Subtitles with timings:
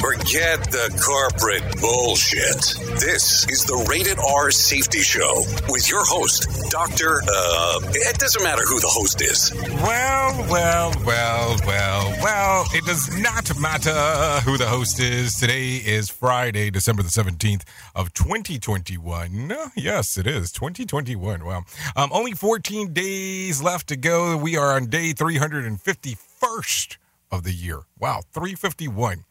[0.00, 3.00] Forget the corporate bullshit.
[3.00, 7.22] This is the Rated R Safety Show with your host, Dr.
[7.22, 9.52] Uh, it doesn't matter who the host is.
[9.54, 15.36] Well, well, well, well, well, it does not matter who the host is.
[15.36, 17.62] Today is Friday, December the 17th
[17.94, 19.52] of 2021.
[19.76, 21.44] Yes, it is 2021.
[21.44, 21.64] Well,
[21.96, 24.36] um, only 14 days left to go.
[24.36, 26.96] We are on day 351st
[27.34, 27.80] of the year.
[27.98, 29.24] Wow, 351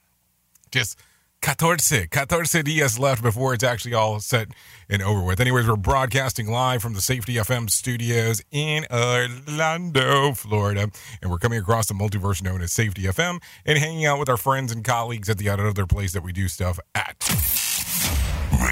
[0.74, 1.00] just
[1.44, 4.48] 14, 14 dias left before it's actually all set
[4.90, 5.40] and over with.
[5.40, 10.90] Anyways, we're broadcasting live from the Safety FM studios in Orlando, Florida,
[11.22, 14.38] and we're coming across the multiverse known as Safety FM and hanging out with our
[14.38, 17.63] friends and colleagues at the other place that we do stuff at.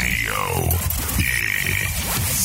[0.02, 0.70] Radio.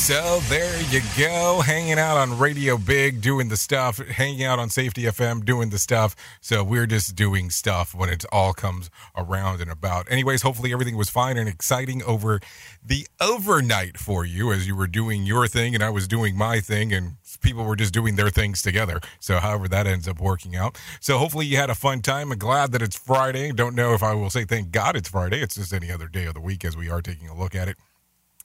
[0.06, 4.68] So there you go, hanging out on Radio Big, doing the stuff, hanging out on
[4.68, 6.14] Safety FM, doing the stuff.
[6.40, 10.06] So we're just doing stuff when it all comes around and about.
[10.10, 12.40] Anyways, hopefully everything was fine and exciting over
[12.84, 16.60] the overnight for you as you were doing your thing and I was doing my
[16.60, 19.00] thing and people were just doing their things together.
[19.20, 20.78] So however that ends up working out.
[21.00, 22.32] So hopefully you had a fun time.
[22.32, 23.52] I'm glad that it's Friday.
[23.52, 25.40] Don't know if I will say thank God it's Friday.
[25.40, 27.68] It's just any other day of the week as we are taking a look at
[27.68, 27.76] it.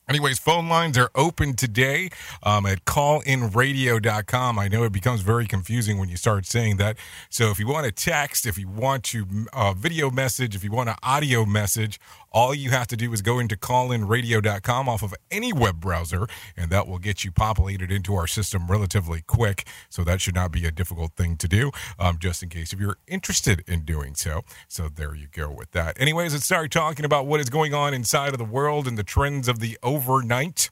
[0.09, 2.09] Anyways, phone lines are open today
[2.43, 4.59] um, at callinradio.com.
[4.59, 6.97] I know it becomes very confusing when you start saying that.
[7.29, 10.71] So if you want to text, if you want to uh, video message, if you
[10.71, 11.97] want an audio message,
[12.31, 16.71] all you have to do is go into callinradio.com off of any web browser, and
[16.71, 19.67] that will get you populated into our system relatively quick.
[19.89, 22.79] So that should not be a difficult thing to do, um, just in case if
[22.79, 24.41] you're interested in doing so.
[24.67, 25.99] So there you go with that.
[25.99, 29.03] Anyways, let's start talking about what is going on inside of the world and the
[29.03, 30.69] trends of the overnight.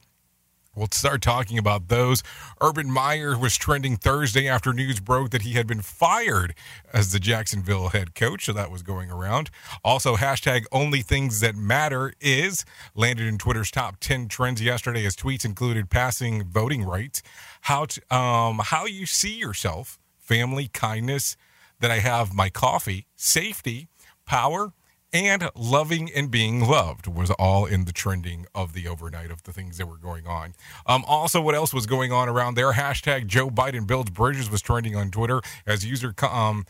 [0.76, 2.22] We'll start talking about those.
[2.60, 6.54] Urban Meyer was trending Thursday after news broke that he had been fired
[6.92, 8.44] as the Jacksonville head coach.
[8.44, 9.50] So that was going around.
[9.84, 12.64] Also, hashtag only things that matter is
[12.94, 17.20] landed in Twitter's top 10 trends yesterday as tweets included passing voting rights,
[17.62, 21.36] how, to, um, how you see yourself, family, kindness,
[21.80, 23.88] that I have my coffee, safety,
[24.24, 24.72] power,
[25.12, 29.52] and loving and being loved was all in the trending of the overnight of the
[29.52, 30.54] things that were going on.
[30.86, 32.72] Um, also, what else was going on around there?
[32.72, 36.64] Hashtag Joe Biden builds bridges was trending on Twitter as user um,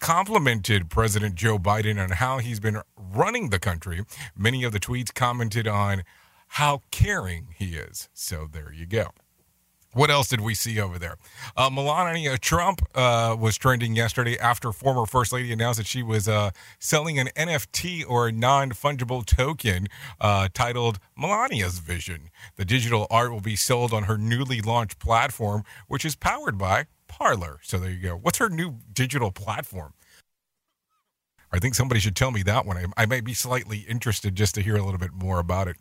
[0.00, 4.02] complimented President Joe Biden on how he's been running the country.
[4.36, 6.04] Many of the tweets commented on
[6.48, 8.08] how caring he is.
[8.12, 9.10] So there you go.
[9.94, 11.16] What else did we see over there?
[11.56, 16.28] Uh, Melania Trump uh, was trending yesterday after former First Lady announced that she was
[16.28, 16.50] uh,
[16.80, 19.86] selling an NFT or non fungible token
[20.20, 22.30] uh, titled Melania's Vision.
[22.56, 26.86] The digital art will be sold on her newly launched platform, which is powered by
[27.06, 27.60] Parler.
[27.62, 28.16] So there you go.
[28.16, 29.94] What's her new digital platform?
[31.52, 32.76] I think somebody should tell me that one.
[32.76, 35.76] I, I might be slightly interested just to hear a little bit more about it.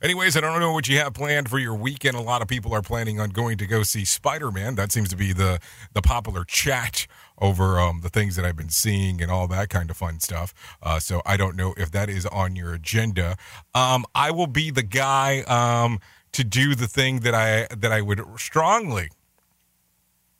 [0.00, 2.16] Anyways, I don't know what you have planned for your weekend.
[2.16, 4.76] A lot of people are planning on going to go see Spider Man.
[4.76, 5.58] That seems to be the
[5.92, 7.08] the popular chat
[7.40, 10.54] over um, the things that I've been seeing and all that kind of fun stuff.
[10.80, 13.36] Uh, so I don't know if that is on your agenda.
[13.74, 15.98] Um, I will be the guy um,
[16.32, 19.10] to do the thing that I that I would strongly,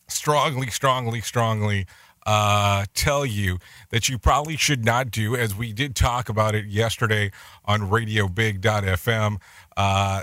[0.07, 1.87] strongly, strongly, strongly
[2.29, 3.59] uh, tell you
[3.89, 7.31] that you probably should not do, as we did talk about it yesterday
[7.65, 9.41] on RadioBig.fm.
[9.79, 10.23] Uh,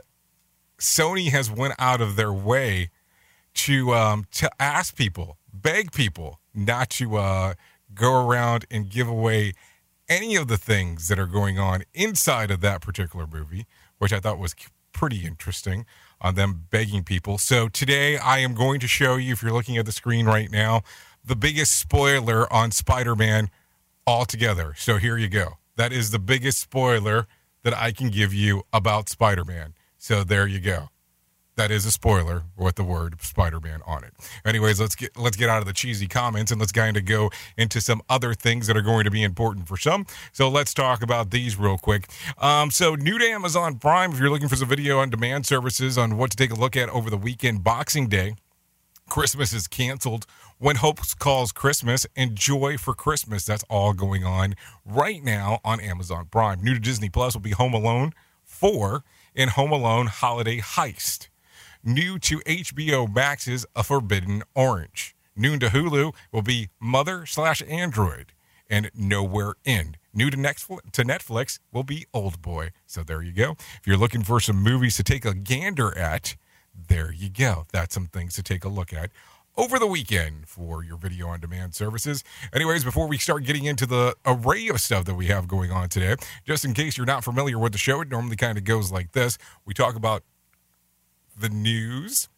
[0.79, 2.91] Sony has went out of their way
[3.55, 7.53] to um, to ask people, beg people not to uh,
[7.95, 9.53] go around and give away
[10.07, 13.65] any of the things that are going on inside of that particular movie,
[13.97, 14.53] which I thought was
[14.93, 15.87] pretty interesting
[16.21, 17.39] on them begging people.
[17.39, 20.51] So today I am going to show you, if you're looking at the screen right
[20.51, 20.83] now,
[21.25, 23.49] the biggest spoiler on Spider Man
[24.05, 24.73] altogether.
[24.77, 25.57] So here you go.
[25.75, 27.27] That is the biggest spoiler
[27.63, 29.73] that I can give you about Spider Man.
[29.97, 30.89] So there you go.
[31.55, 34.13] That is a spoiler with the word Spider-Man on it.
[34.45, 37.31] Anyways, let's get let's get out of the cheesy comments and let's kind of go
[37.57, 40.05] into some other things that are going to be important for some.
[40.33, 42.09] So let's talk about these real quick.
[42.39, 45.97] Um, so new to Amazon Prime, if you're looking for some video on demand services
[45.97, 48.35] on what to take a look at over the weekend, Boxing Day
[49.09, 50.25] Christmas is canceled.
[50.57, 53.45] When Hope Calls Christmas and Joy for Christmas.
[53.45, 54.55] That's all going on
[54.85, 56.63] right now on Amazon Prime.
[56.63, 58.13] New to Disney Plus will be Home Alone
[58.43, 59.03] 4
[59.35, 61.27] and Home Alone Holiday Heist.
[61.83, 65.15] New to HBO Max's A Forbidden Orange.
[65.35, 68.31] New to Hulu will be Mother slash Android
[68.69, 69.97] and Nowhere In.
[70.13, 72.69] New to Netflix, to Netflix will be Old Boy.
[72.85, 73.51] So there you go.
[73.51, 76.37] If you're looking for some movies to take a gander at,
[76.87, 77.65] there you go.
[77.71, 79.11] That's some things to take a look at
[79.57, 82.23] over the weekend for your video on demand services.
[82.53, 85.89] Anyways, before we start getting into the array of stuff that we have going on
[85.89, 88.91] today, just in case you're not familiar with the show, it normally kind of goes
[88.91, 89.37] like this.
[89.65, 90.23] We talk about
[91.37, 92.29] the news,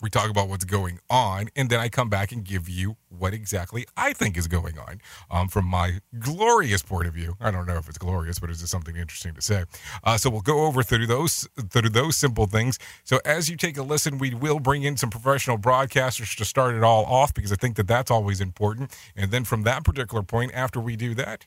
[0.00, 3.34] we talk about what's going on, and then I come back and give you what
[3.34, 5.00] exactly I think is going on
[5.30, 7.36] um, from my glorious point of view.
[7.40, 9.64] I don't know if it's glorious, but it's just something interesting to say.
[10.04, 12.78] Uh, so we'll go over through those through those simple things.
[13.04, 16.74] So as you take a listen, we will bring in some professional broadcasters to start
[16.74, 18.96] it all off because I think that that's always important.
[19.16, 21.46] And then from that particular point, after we do that,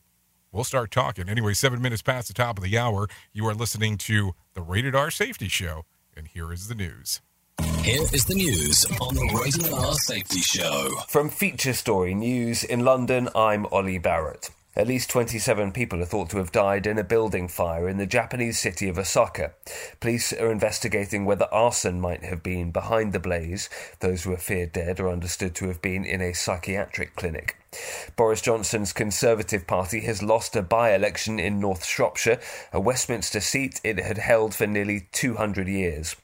[0.52, 1.30] we'll start talking.
[1.30, 4.96] Anyway, seven minutes past the top of the hour, you are listening to the Rated
[4.96, 7.22] R Safety Show, and here is the news.
[7.84, 10.90] Here is the news on the Rated R Safety Show.
[11.08, 14.50] From Feature Story News in London, I'm Ollie Barrett.
[14.76, 18.06] At least 27 people are thought to have died in a building fire in the
[18.06, 19.52] Japanese city of Osaka.
[20.00, 23.70] Police are investigating whether arson might have been behind the blaze.
[24.00, 27.58] Those who are feared dead are understood to have been in a psychiatric clinic.
[28.18, 32.40] Boris Johnson's Conservative Party has lost a by election in North Shropshire,
[32.74, 36.16] a Westminster seat it had held for nearly 200 years.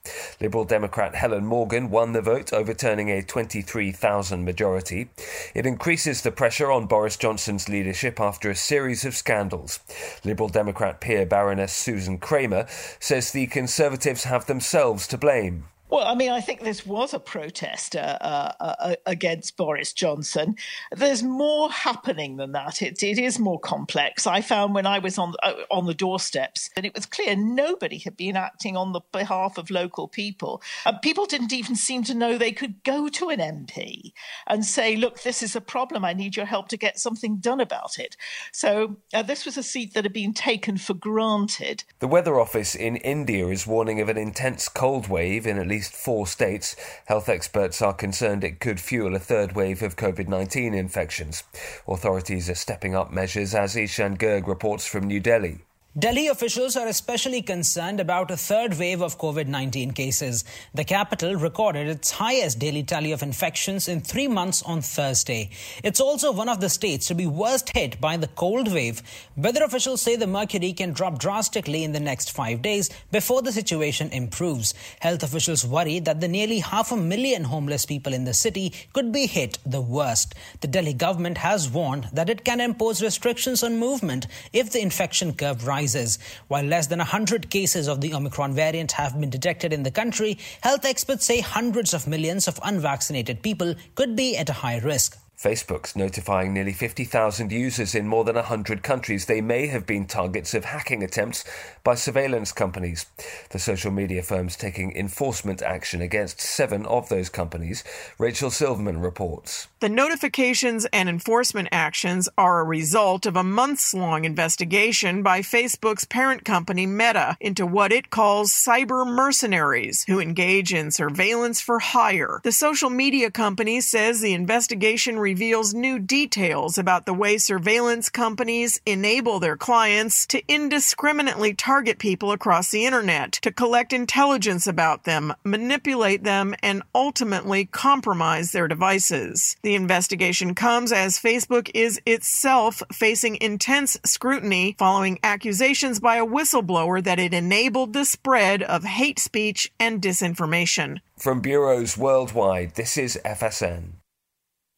[0.42, 5.10] Liberal Democrat Helen Morgan won the vote, overturning a 23,000 majority.
[5.56, 9.80] It increases the pressure on Boris Johnson's leadership after a series of scandals.
[10.24, 12.68] Liberal Democrat peer Baroness Susan Kramer
[13.00, 15.66] says the Conservatives have themselves to blame.
[15.90, 20.58] Well, I mean, I think this was a protest uh, uh, uh, against Boris Johnson.
[20.92, 22.82] There's more happening than that.
[22.82, 24.28] It, it is more complex.
[24.28, 28.00] I found when I was on uh, on the doorsteps that it was clear nobody
[28.00, 30.62] had been acting on the behalf of local people.
[30.86, 34.12] And people didn't even seem to know they could go to an MP
[34.46, 36.04] and say, "Look, this is a problem.
[36.04, 38.18] I need your help to get something done about it."
[38.52, 41.86] So uh, this was a seat that had been taken for granted.
[42.00, 45.77] The Weather Office in India is warning of an intense cold wave in at least
[45.78, 46.76] least four states.
[47.06, 51.44] Health experts are concerned it could fuel a third wave of COVID 19 infections.
[51.88, 55.67] Authorities are stepping up measures as Ishan Girg reports from New Delhi.
[55.98, 60.46] Delhi officials are especially concerned about a third wave of COVID 19 cases.
[60.76, 65.50] The capital recorded its highest daily tally of infections in three months on Thursday.
[65.84, 69.02] It's also one of the states to be worst hit by the cold wave.
[69.36, 73.52] Weather officials say the mercury can drop drastically in the next five days before the
[73.52, 74.76] situation improves.
[75.00, 79.12] Health officials worry that the nearly half a million homeless people in the city could
[79.12, 80.36] be hit the worst.
[80.62, 85.34] The Delhi government has warned that it can impose restrictions on movement if the infection
[85.34, 86.20] curve rises rises.
[86.50, 90.38] While less than 100 cases of the Omicron variant have been detected in the country,
[90.62, 95.18] health experts say hundreds of millions of unvaccinated people could be at a high risk.
[95.38, 100.56] Facebook's notifying nearly 50,000 users in more than 100 countries they may have been targets
[100.56, 101.46] of hacking attempts
[101.84, 103.06] by surveillance companies.
[103.52, 107.84] The social media firm's taking enforcement action against seven of those companies.
[108.18, 109.68] Rachel Silverman reports.
[109.80, 116.06] The notifications and enforcement actions are a result of a months long investigation by Facebook's
[116.06, 122.42] parent company Meta into what it calls cyber mercenaries who engage in surveillance for hire.
[122.44, 128.80] The social media company says the investigation reveals new details about the way surveillance companies
[128.86, 135.34] enable their clients to indiscriminately target people across the internet, to collect intelligence about them,
[135.44, 139.58] manipulate them, and ultimately compromise their devices.
[139.64, 147.04] The investigation comes as Facebook is itself facing intense scrutiny following accusations by a whistleblower
[147.04, 151.02] that it enabled the spread of hate speech and disinformation.
[151.18, 153.98] From bureaus worldwide, this is FSN.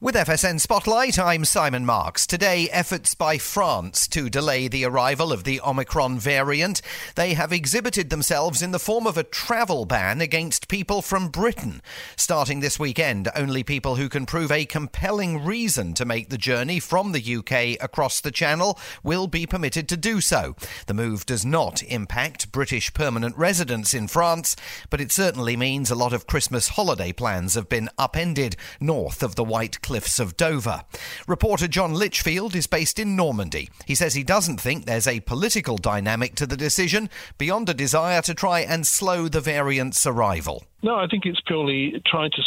[0.02, 2.26] With FSN Spotlight, I'm Simon Marks.
[2.26, 6.80] Today, efforts by France to delay the arrival of the Omicron variant.
[7.16, 11.82] They have exhibited themselves in the form of a travel ban against people from Britain.
[12.16, 16.80] Starting this weekend, only people who can prove a compelling reason to make the journey
[16.80, 20.56] from the UK across the Channel will be permitted to do so.
[20.86, 24.56] The move does not impact British permanent residents in France,
[24.88, 29.34] but it certainly means a lot of Christmas holiday plans have been upended north of
[29.34, 30.84] the White cliffs of Dover.
[31.26, 33.70] Reporter John Litchfield is based in Normandy.
[33.86, 38.22] He says he doesn't think there's a political dynamic to the decision beyond a desire
[38.22, 40.62] to try and slow the variant's arrival.
[40.84, 42.42] No, I think it's purely trying to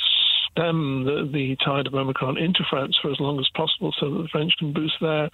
[0.53, 4.21] stem the, the tide of Omicron into France for as long as possible so that
[4.21, 5.29] the French can boost their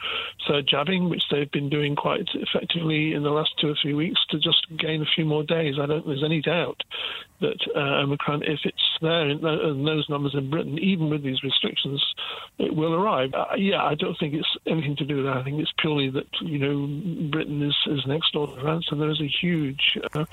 [0.48, 4.20] third jabbing, which they've been doing quite effectively in the last two or three weeks,
[4.32, 5.76] to just gain a few more days.
[5.76, 6.82] I don't think there's any doubt
[7.42, 11.44] that uh, Omicron, if it's there in, in, those numbers in Britain, even with these
[11.44, 12.04] restrictions,
[12.58, 13.34] it will arrive.
[13.34, 15.38] Uh, yeah, I don't think it's anything to do with that.
[15.38, 19.02] I think it's purely that, you know, Britain is, is next door to France and
[19.02, 20.26] there is a huge uh,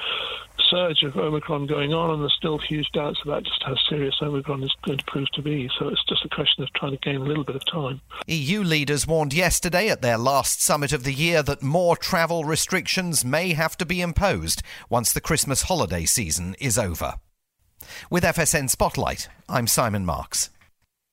[0.71, 4.63] surge of Omicron going on, and there's still huge doubts about just how serious Omicron
[4.63, 5.71] is going to prove to be.
[5.79, 8.01] So it's just a question of trying to gain a little bit of time.
[8.27, 13.25] EU leaders warned yesterday at their last summit of the year that more travel restrictions
[13.25, 16.96] may have to be imposed once the Christmas holiday season is over.
[18.11, 20.51] With FSN Spotlight, I'm Simon Marks.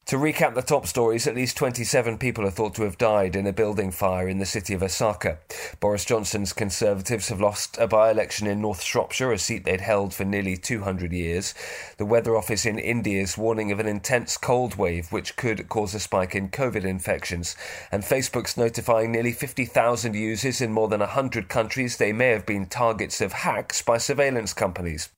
[0.07, 3.47] To recap the top stories, at least 27 people are thought to have died in
[3.47, 5.39] a building fire in the city of Osaka.
[5.79, 10.13] Boris Johnson's Conservatives have lost a by election in North Shropshire, a seat they'd held
[10.13, 11.53] for nearly 200 years.
[11.97, 15.95] The Weather Office in India is warning of an intense cold wave which could cause
[15.95, 17.55] a spike in COVID infections.
[17.89, 22.65] And Facebook's notifying nearly 50,000 users in more than 100 countries they may have been
[22.65, 25.09] targets of hacks by surveillance companies.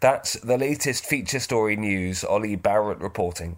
[0.00, 2.24] That's the latest feature story news.
[2.24, 3.56] Ollie Barrett reporting.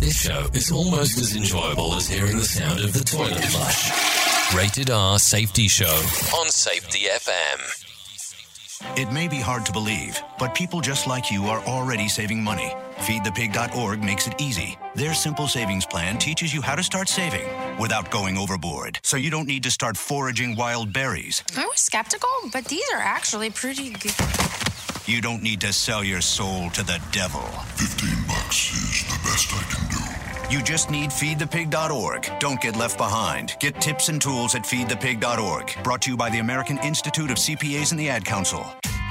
[0.00, 4.54] This show is almost as enjoyable as hearing the sound of the toilet flush.
[4.54, 5.86] Rated R Safety Show
[6.36, 7.89] on Safety FM.
[8.96, 12.72] It may be hard to believe, but people just like you are already saving money.
[12.96, 14.78] FeedThePig.org makes it easy.
[14.94, 17.46] Their simple savings plan teaches you how to start saving
[17.78, 21.42] without going overboard, so you don't need to start foraging wild berries.
[21.56, 24.14] I was skeptical, but these are actually pretty good.
[25.06, 27.42] You don't need to sell your soul to the devil.
[27.76, 29.99] 15 bucks is the best I can do.
[30.50, 32.28] You just need feedthepig.org.
[32.40, 33.54] Don't get left behind.
[33.60, 35.84] Get tips and tools at feedthepig.org.
[35.84, 38.66] Brought to you by the American Institute of CPAs and the Ad Council.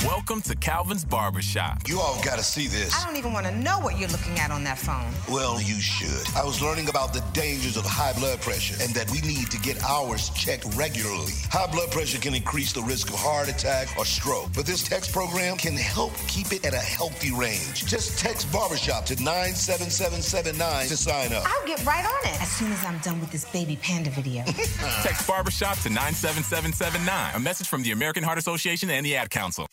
[0.05, 1.81] Welcome to Calvin's Barbershop.
[1.85, 2.95] You all got to see this.
[2.95, 5.11] I don't even want to know what you're looking at on that phone.
[5.27, 6.25] Well, you should.
[6.37, 9.59] I was learning about the dangers of high blood pressure and that we need to
[9.59, 11.33] get ours checked regularly.
[11.51, 15.11] High blood pressure can increase the risk of heart attack or stroke, but this text
[15.11, 17.85] program can help keep it at a healthy range.
[17.85, 21.43] Just text barbershop to 97779 to sign up.
[21.45, 24.45] I'll get right on it as soon as I'm done with this baby panda video.
[25.03, 27.35] text barbershop to 97779.
[27.35, 29.67] A message from the American Heart Association and the Ad Council.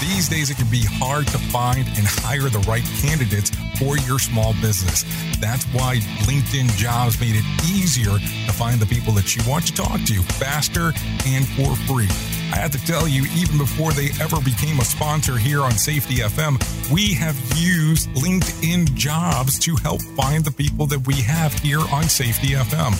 [0.00, 4.18] These days, it can be hard to find and hire the right candidates for your
[4.18, 5.04] small business.
[5.40, 5.96] That's why
[6.26, 10.22] LinkedIn Jobs made it easier to find the people that you want to talk to
[10.38, 10.92] faster
[11.26, 12.37] and for free.
[12.50, 16.16] I have to tell you, even before they ever became a sponsor here on Safety
[16.16, 16.58] FM,
[16.90, 22.04] we have used LinkedIn Jobs to help find the people that we have here on
[22.04, 22.94] Safety FM.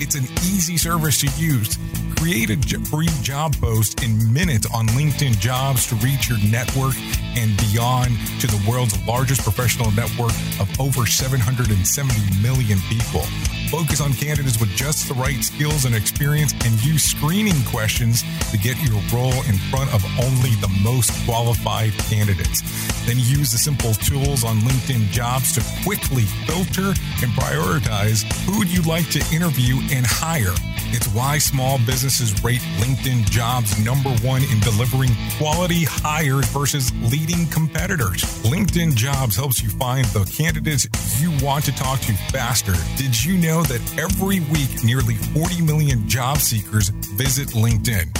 [0.00, 1.78] It's an easy service to use.
[2.16, 2.56] Create a
[2.86, 6.94] free job post in minutes on LinkedIn Jobs to reach your network
[7.36, 13.24] and beyond to the world's largest professional network of over 770 million people.
[13.72, 18.58] Focus on candidates with just the right skills and experience and use screening questions to
[18.58, 22.60] get your role in front of only the most qualified candidates.
[23.06, 26.88] Then use the simple tools on LinkedIn Jobs to quickly filter
[27.24, 30.52] and prioritize who you'd like to interview and hire.
[30.94, 37.46] It's why small businesses rate LinkedIn jobs number one in delivering quality hires versus leading
[37.46, 38.22] competitors.
[38.44, 40.86] LinkedIn jobs helps you find the candidates
[41.18, 42.74] you want to talk to faster.
[42.96, 48.12] Did you know that every week nearly 40 million job seekers visit LinkedIn?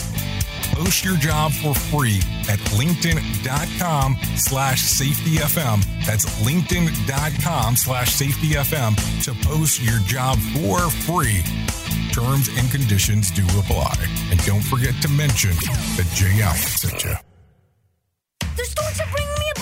[0.74, 5.84] Post your job for free at linkedin.com slash safetyfm.
[6.06, 11.42] That's linkedin.com slash safetyfm to post your job for free.
[12.12, 13.94] Terms and conditions do apply.
[14.30, 16.08] And don't forget to mention that
[16.42, 17.14] Allen sent you.
[18.56, 19.61] The storks are bringing me a.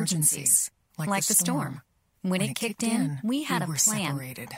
[0.97, 1.61] like, like the, storm.
[1.61, 1.81] storm.
[2.21, 4.11] When, when, it kicked in, we had we a plan.
[4.11, 4.49] Separated.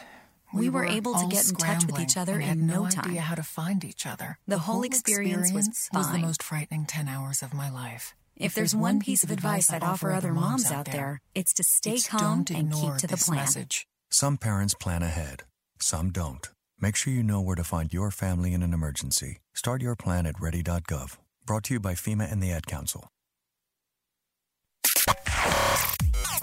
[0.53, 2.89] We, we were, were able to get in touch with each other in no, no
[2.89, 3.05] time.
[3.09, 4.37] idea how to find each other.
[4.47, 7.71] The, the whole, whole experience, experience, was, was the most frightening 10 hours of my
[7.71, 8.13] life.
[8.35, 11.53] If, if there's, there's one piece of advice I'd offer other moms out there, it's
[11.55, 13.39] to stay it's calm and keep to the plan.
[13.39, 13.87] Message.
[14.09, 15.43] Some parents plan ahead,
[15.79, 16.47] some don't.
[16.79, 19.39] Make sure you know where to find your family in an emergency.
[19.53, 21.17] Start your plan at ready.gov.
[21.45, 23.07] Brought to you by FEMA and the Ad Council.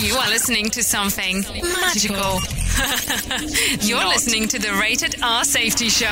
[0.00, 2.38] You are listening to something magical.
[3.80, 6.06] You're listening to the Rated R Safety Show.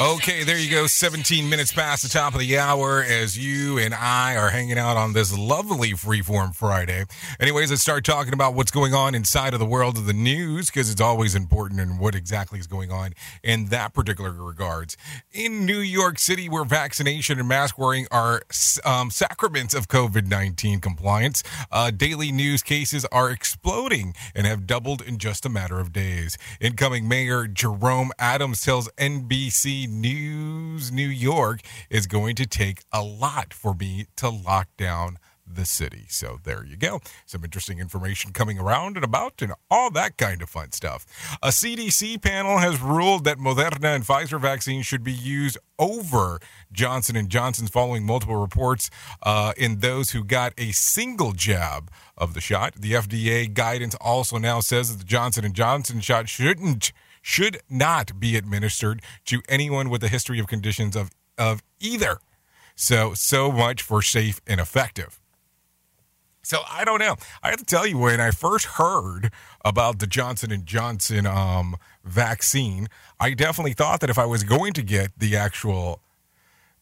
[0.00, 0.86] Okay, there you go.
[0.86, 4.96] 17 minutes past the top of the hour as you and I are hanging out
[4.96, 7.04] on this lovely Freeform Friday.
[7.38, 10.66] Anyways, let's start talking about what's going on inside of the world of the news
[10.66, 14.96] because it's always important and what exactly is going on in that particular regards.
[15.30, 18.42] In New York City, where vaccination and mask wearing are
[18.84, 25.02] um, sacraments of COVID 19 compliance, uh, daily news cases are exploding and have doubled
[25.02, 26.38] in just a matter of days.
[26.60, 33.52] Incoming Mayor Jerome Adams tells NBC News New York is going to take a lot
[33.54, 35.18] for me to lock down
[35.54, 36.06] the city.
[36.08, 37.00] So there you go.
[37.26, 41.06] Some interesting information coming around and about and all that kind of fun stuff.
[41.42, 46.38] A CDC panel has ruled that Moderna and Pfizer vaccines should be used over
[46.70, 48.90] Johnson and Johnson's following multiple reports
[49.22, 52.74] uh, in those who got a single jab of the shot.
[52.76, 56.92] The FDA guidance also now says that the Johnson and Johnson shot shouldn't
[57.22, 62.18] should not be administered to anyone with a history of conditions of of either.
[62.74, 65.20] So so much for safe and effective.
[66.42, 67.16] So I don't know.
[67.42, 69.30] I have to tell you, when I first heard
[69.64, 72.88] about the Johnson and Johnson um, vaccine,
[73.20, 76.00] I definitely thought that if I was going to get the actual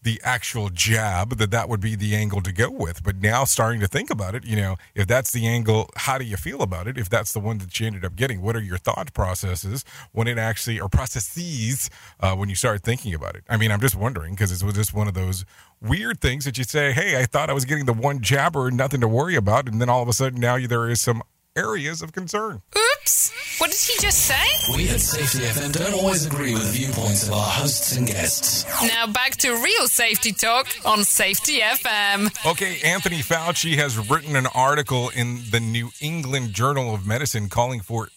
[0.03, 3.03] the actual jab that that would be the angle to go with.
[3.03, 6.25] But now starting to think about it you know if that's the angle how do
[6.25, 6.97] you feel about it?
[6.97, 10.27] If that's the one that you ended up getting what are your thought processes when
[10.27, 13.45] it actually or processes uh, when you start thinking about it?
[13.49, 15.45] I mean i'm just wondering because it's was just one of those
[15.81, 19.01] weird things that you say hey i thought i was getting the one jabber nothing
[19.01, 21.23] to worry about and then all of a sudden now there is some
[21.57, 23.33] areas of concern Oops!
[23.61, 24.75] What did he just say?
[24.75, 28.65] We at Safety FM don't always agree with the viewpoints of our hosts and guests.
[28.83, 32.31] Now back to real safety talk on Safety FM.
[32.51, 37.81] Okay, Anthony Fauci has written an article in the New England Journal of Medicine calling
[37.81, 38.09] for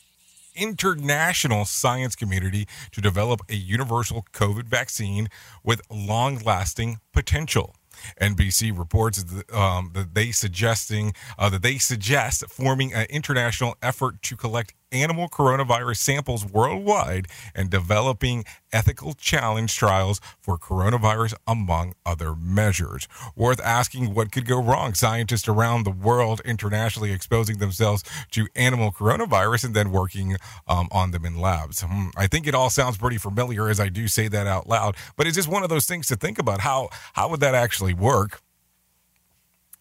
[0.55, 5.27] international science community to develop a universal COVID vaccine
[5.63, 7.75] with long-lasting potential.
[8.19, 14.21] NBC reports that, um, that they suggesting uh, that they suggest forming an international effort
[14.23, 22.35] to collect animal coronavirus samples worldwide and developing ethical challenge trials for coronavirus, among other
[22.35, 23.07] measures.
[23.35, 24.93] Worth asking what could go wrong.
[24.93, 31.11] Scientists around the world internationally exposing themselves to animal coronavirus and then working um, on
[31.11, 31.81] them in labs.
[31.81, 34.95] Hmm, I think it all sounds pretty familiar as I do say that out loud,
[35.15, 36.61] but it's just one of those things to think about.
[36.61, 38.42] How how would that actually work?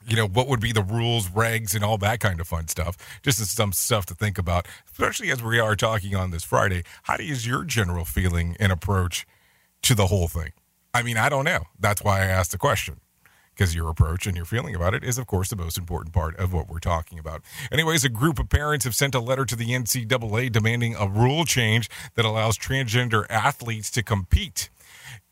[0.06, 2.96] You know, what would be the rules, regs, and all that kind of fun stuff.
[3.22, 6.82] Just some stuff to think about, especially as we are talking on this Friday.
[7.04, 9.26] How is your general feeling and approach
[9.82, 10.52] to the whole thing?
[10.94, 11.64] I mean, I don't know.
[11.78, 13.00] That's why I asked the question.
[13.54, 16.34] Because your approach and your feeling about it is, of course, the most important part
[16.36, 17.42] of what we're talking about.
[17.70, 21.44] Anyways, a group of parents have sent a letter to the NCAA demanding a rule
[21.44, 24.70] change that allows transgender athletes to compete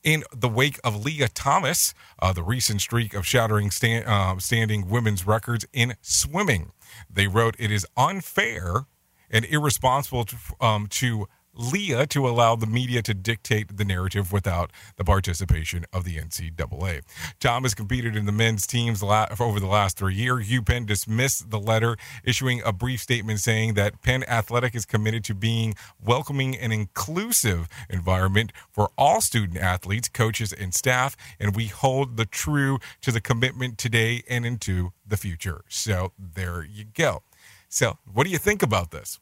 [0.03, 4.89] in the wake of Lia Thomas, uh, the recent streak of shattering stand, uh, standing
[4.89, 6.73] women's records in swimming.
[7.09, 8.87] They wrote, It is unfair
[9.31, 11.29] and irresponsible to, um, to
[11.61, 17.03] Lia to allow the media to dictate the narrative without the participation of the NCAA.
[17.39, 20.49] Thomas competed in the men's teams over the last three years.
[20.49, 25.35] UPenn dismissed the letter, issuing a brief statement saying that Penn Athletic is committed to
[25.35, 32.17] being welcoming and inclusive environment for all student athletes, coaches, and staff, and we hold
[32.17, 35.63] the true to the commitment today and into the future.
[35.69, 37.23] So there you go.
[37.69, 39.21] So, what do you think about this?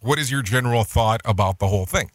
[0.00, 2.10] What is your general thought about the whole thing?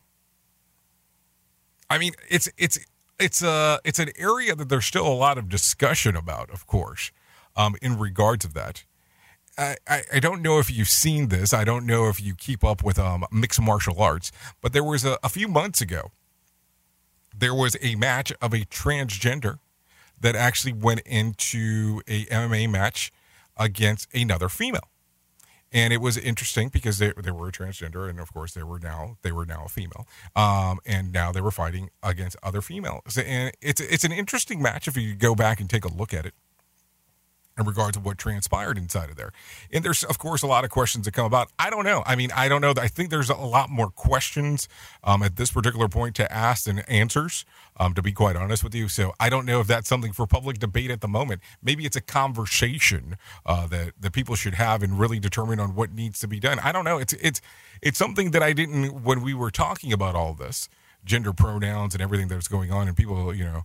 [1.90, 2.80] I mean, it's it's
[3.20, 7.12] it's a it's an area that there's still a lot of discussion about, of course,
[7.56, 8.86] um, in regards of that.
[9.58, 11.54] I, I, I don't know if you've seen this.
[11.54, 15.06] I don't know if you keep up with um, mixed martial arts, but there was
[15.06, 16.12] a, a few months ago,
[17.38, 19.60] there was a match of a transgender
[20.20, 23.12] that actually went into a MMA match
[23.58, 24.90] against another female.
[25.74, 29.18] And it was interesting because they, they were transgender, and of course they were now
[29.24, 33.18] they were now a female, um, and now they were fighting against other females.
[33.18, 36.26] And it's it's an interesting match if you go back and take a look at
[36.26, 36.34] it
[37.58, 39.32] in regards to what transpired inside of there.
[39.72, 41.52] And there's, of course, a lot of questions that come about.
[41.60, 42.02] I don't know.
[42.06, 42.74] I mean, I don't know.
[42.76, 44.68] I think there's a lot more questions
[45.04, 47.46] um, at this particular point to ask than answers,
[47.78, 48.88] um, to be quite honest with you.
[48.88, 51.42] So I don't know if that's something for public debate at the moment.
[51.62, 55.94] Maybe it's a conversation uh, that, that people should have and really determine on what
[55.94, 56.58] needs to be done.
[56.60, 56.98] I don't know.
[56.98, 57.40] It's, it's,
[57.84, 60.70] it's something that I didn't, when we were talking about all this,
[61.06, 63.64] gender pronouns and everything that's going on, and people, you know,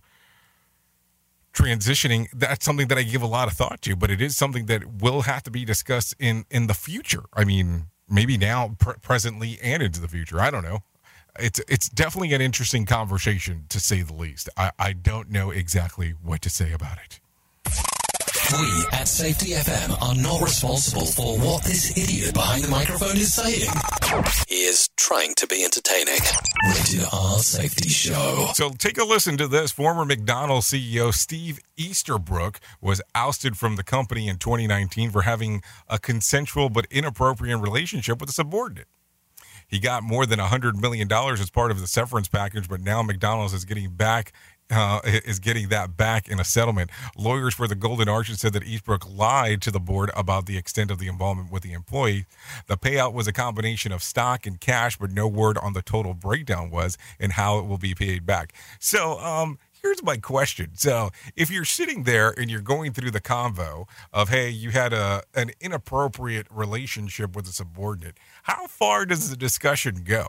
[1.53, 4.67] transitioning that's something that i give a lot of thought to but it is something
[4.67, 7.23] that will have to be discussed in in the future.
[7.33, 10.39] I mean maybe now pr- presently and into the future.
[10.39, 10.79] I don't know.
[11.39, 14.49] It's it's definitely an interesting conversation to say the least.
[14.57, 17.19] I i don't know exactly what to say about it
[18.51, 23.31] We at Safety FM are not responsible for what this idiot behind the microphone is
[23.31, 23.69] saying.
[24.47, 26.19] He is trying to be entertaining.
[26.67, 28.47] Rated R Safety Show.
[28.55, 29.71] So take a listen to this.
[29.71, 35.99] Former McDonald's CEO Steve Easterbrook was ousted from the company in 2019 for having a
[35.99, 38.87] consensual but inappropriate relationship with a subordinate.
[39.67, 43.53] He got more than $100 million as part of the severance package, but now McDonald's
[43.53, 44.33] is getting back.
[44.71, 46.91] Uh, is getting that back in a settlement.
[47.17, 50.91] Lawyers for the Golden Arches said that Eastbrook lied to the board about the extent
[50.91, 52.25] of the involvement with the employee.
[52.67, 56.13] The payout was a combination of stock and cash, but no word on the total
[56.13, 58.53] breakdown was and how it will be paid back.
[58.79, 60.71] So, um, here's my question.
[60.75, 64.93] So, if you're sitting there and you're going through the convo of, hey, you had
[64.93, 70.27] a an inappropriate relationship with a subordinate, how far does the discussion go?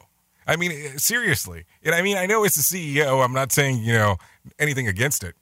[0.51, 1.65] I mean, eh, seriously.
[1.85, 3.25] And I mean, I know it's the CEO.
[3.25, 4.17] I'm not saying, you know,
[4.59, 5.37] anything against it.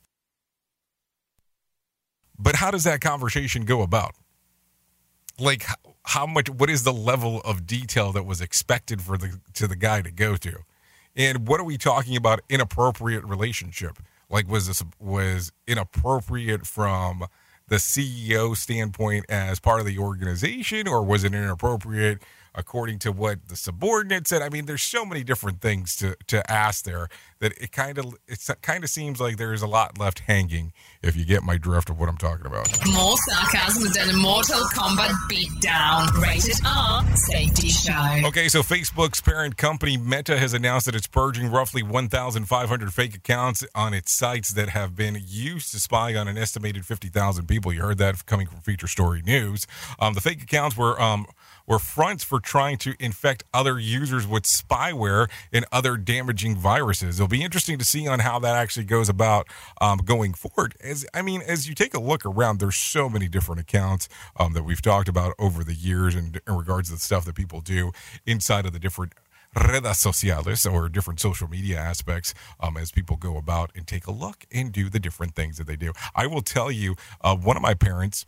[2.39, 4.15] But how does that conversation go about?
[5.41, 5.65] Like
[6.05, 9.77] how much what is the level of detail that was expected for the to the
[9.77, 10.59] guy to go to?
[11.17, 13.99] And what are we talking about inappropriate relationship?
[14.29, 17.25] Like was this was inappropriate from
[17.69, 22.23] the CEO standpoint as part of the organization or was it inappropriate
[22.59, 24.43] according to what the subordinate said?
[24.43, 28.17] I mean, there's so many different things to, to ask there that it kind of
[28.27, 31.89] it kind of seems like there's a lot left hanging if you get my drift
[31.89, 32.69] of what I'm talking about.
[32.93, 36.11] More sarcasm than a Mortal Kombat beatdown.
[36.21, 38.27] Rated R Safety Show.
[38.27, 43.65] Okay, so Facebook's parent company Meta has announced that it's purging roughly 1,500 fake accounts
[43.75, 47.73] on its sites that have been used to spy on an estimated 50,000 people.
[47.73, 49.67] You heard that coming from Feature Story News.
[50.01, 51.27] Um, the fake accounts were um,
[51.69, 57.21] were fronts for trying to infect other users with spyware and other damaging viruses.
[57.21, 59.47] It'll be interesting to see on how that actually goes about
[59.81, 60.75] um, going forward.
[60.83, 64.55] As I mean, as you take a look around, there's so many different accounts um,
[64.55, 67.61] that we've talked about over the years, and in regards to the stuff that people
[67.61, 67.93] do
[68.27, 69.13] inside of the different
[69.55, 74.11] redes sociales or different social media aspects um, as people go about and take a
[74.11, 75.93] look and do the different things that they do.
[76.15, 78.27] I will tell you, uh, one of my parents,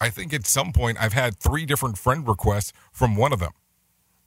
[0.00, 3.52] I think at some point I've had three different friend requests from one of them,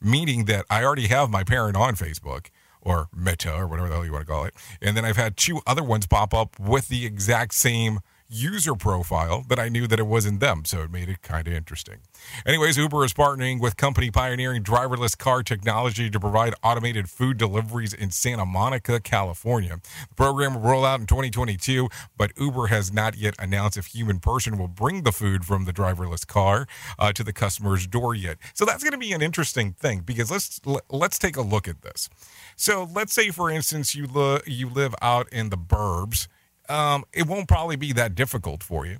[0.00, 2.48] meaning that I already have my parent on Facebook
[2.80, 4.54] or Meta or whatever the hell you want to call it.
[4.80, 8.00] And then I've had two other ones pop up with the exact same
[8.32, 10.64] user profile that I knew that it wasn't them.
[10.64, 11.98] So it made it kind of interesting.
[12.46, 17.92] Anyways, Uber is partnering with company pioneering driverless car technology to provide automated food deliveries
[17.92, 19.80] in Santa Monica, California.
[20.08, 24.18] The program will roll out in 2022, but Uber has not yet announced if human
[24.18, 26.66] person will bring the food from the driverless car
[26.98, 28.38] uh, to the customer's door yet.
[28.54, 31.82] So that's going to be an interesting thing because let's let's take a look at
[31.82, 32.08] this.
[32.56, 36.28] So let's say, for instance, you lo- you live out in the burbs
[36.68, 38.98] um, it won't probably be that difficult for you.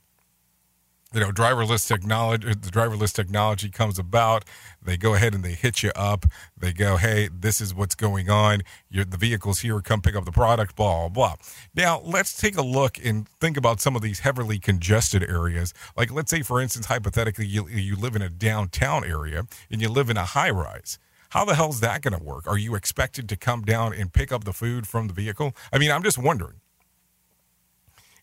[1.14, 4.46] You know, driverless technology, the driverless technology comes about.
[4.82, 6.24] They go ahead and they hit you up.
[6.56, 8.62] They go, hey, this is what's going on.
[8.88, 9.78] You're, the vehicle's here.
[9.82, 11.34] Come pick up the product, blah, blah.
[11.74, 15.74] Now, let's take a look and think about some of these heavily congested areas.
[15.98, 19.90] Like, let's say, for instance, hypothetically, you, you live in a downtown area and you
[19.90, 20.98] live in a high rise.
[21.28, 22.46] How the hell is that going to work?
[22.46, 25.54] Are you expected to come down and pick up the food from the vehicle?
[25.70, 26.61] I mean, I'm just wondering.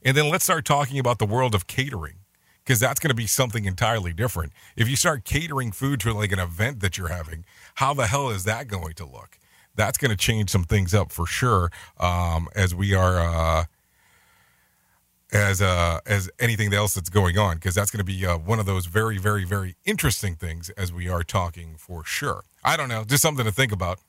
[0.03, 2.15] And then let's start talking about the world of catering
[2.63, 4.53] because that's going to be something entirely different.
[4.77, 8.29] If you start catering food to like an event that you're having, how the hell
[8.29, 9.37] is that going to look?
[9.75, 13.19] That's going to change some things up for sure um, as we are.
[13.19, 13.63] Uh,
[15.31, 18.59] as uh, as anything else that's going on because that's going to be uh, one
[18.59, 22.43] of those very, very, very interesting things as we are talking for sure.
[22.63, 23.99] I don't know, just something to think about.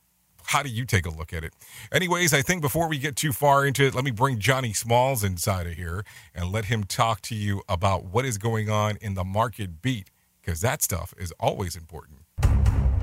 [0.50, 1.54] How do you take a look at it?
[1.92, 5.22] Anyways, I think before we get too far into it, let me bring Johnny Smalls
[5.22, 9.14] inside of here and let him talk to you about what is going on in
[9.14, 10.10] the market beat
[10.40, 12.18] because that stuff is always important.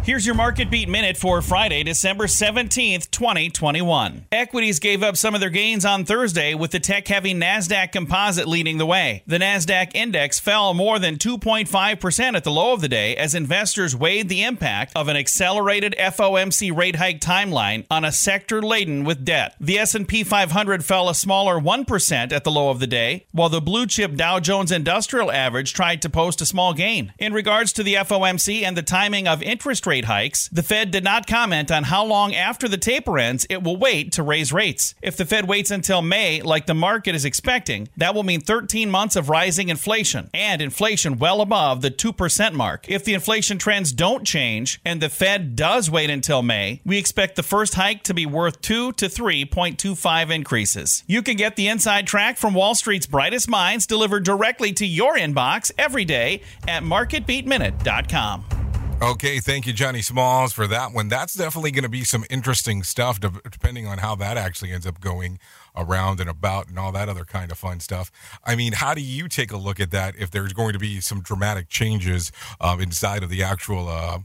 [0.07, 4.27] Here's your market beat minute for Friday, December 17th, 2021.
[4.31, 8.47] Equities gave up some of their gains on Thursday with the tech heavy NASDAQ composite
[8.47, 9.21] leading the way.
[9.27, 13.97] The NASDAQ index fell more than 2.5% at the low of the day as investors
[13.97, 19.25] weighed the impact of an accelerated FOMC rate hike timeline on a sector laden with
[19.25, 19.57] debt.
[19.59, 23.59] The S&P 500 fell a smaller 1% at the low of the day, while the
[23.59, 27.11] blue chip Dow Jones Industrial Average tried to post a small gain.
[27.19, 31.03] In regards to the FOMC and the timing of interest rate hikes, the Fed did
[31.03, 34.95] not comment on how long after the taper ends it will wait to raise rates.
[35.01, 38.89] If the Fed waits until May, like the market is expecting, that will mean 13
[38.89, 42.89] months of rising inflation and inflation well above the 2% mark.
[42.89, 47.35] If the inflation trends don't change and the Fed does wait until May, we expect
[47.35, 51.03] the first hike to be worth 2 to 3.25 increases.
[51.07, 55.17] You can get the inside track from Wall Street's brightest minds delivered directly to your
[55.17, 58.66] inbox every day at marketbeatminute.com.
[58.99, 61.07] Okay, thank you, Johnny Smalls, for that one.
[61.07, 64.87] That's definitely going to be some interesting stuff, de- depending on how that actually ends
[64.87, 65.37] up going
[65.75, 68.11] around and about and all that other kind of fun stuff.
[68.43, 70.99] I mean, how do you take a look at that if there's going to be
[70.99, 73.87] some dramatic changes um, inside of the actual?
[73.87, 74.19] Uh,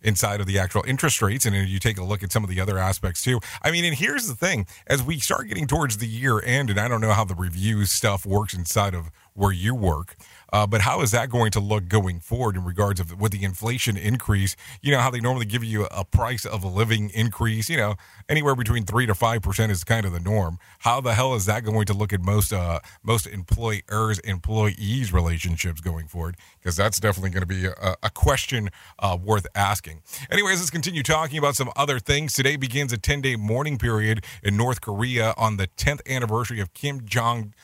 [0.00, 2.60] inside of the actual interest rates and you take a look at some of the
[2.60, 6.06] other aspects too i mean and here's the thing as we start getting towards the
[6.06, 9.74] year end and i don't know how the review stuff works inside of where you
[9.74, 10.14] work
[10.52, 13.44] uh, but how is that going to look going forward in regards of with the
[13.44, 14.56] inflation increase?
[14.82, 17.68] You know how they normally give you a price of a living increase.
[17.68, 17.94] You know
[18.28, 20.58] anywhere between three to five percent is kind of the norm.
[20.80, 25.80] How the hell is that going to look at most uh, most employers employees relationships
[25.80, 26.36] going forward?
[26.58, 30.02] Because that's definitely going to be a, a question uh, worth asking.
[30.30, 32.34] Anyways, let's continue talking about some other things.
[32.34, 36.72] Today begins a 10 day mourning period in North Korea on the 10th anniversary of
[36.74, 37.54] Kim Jong.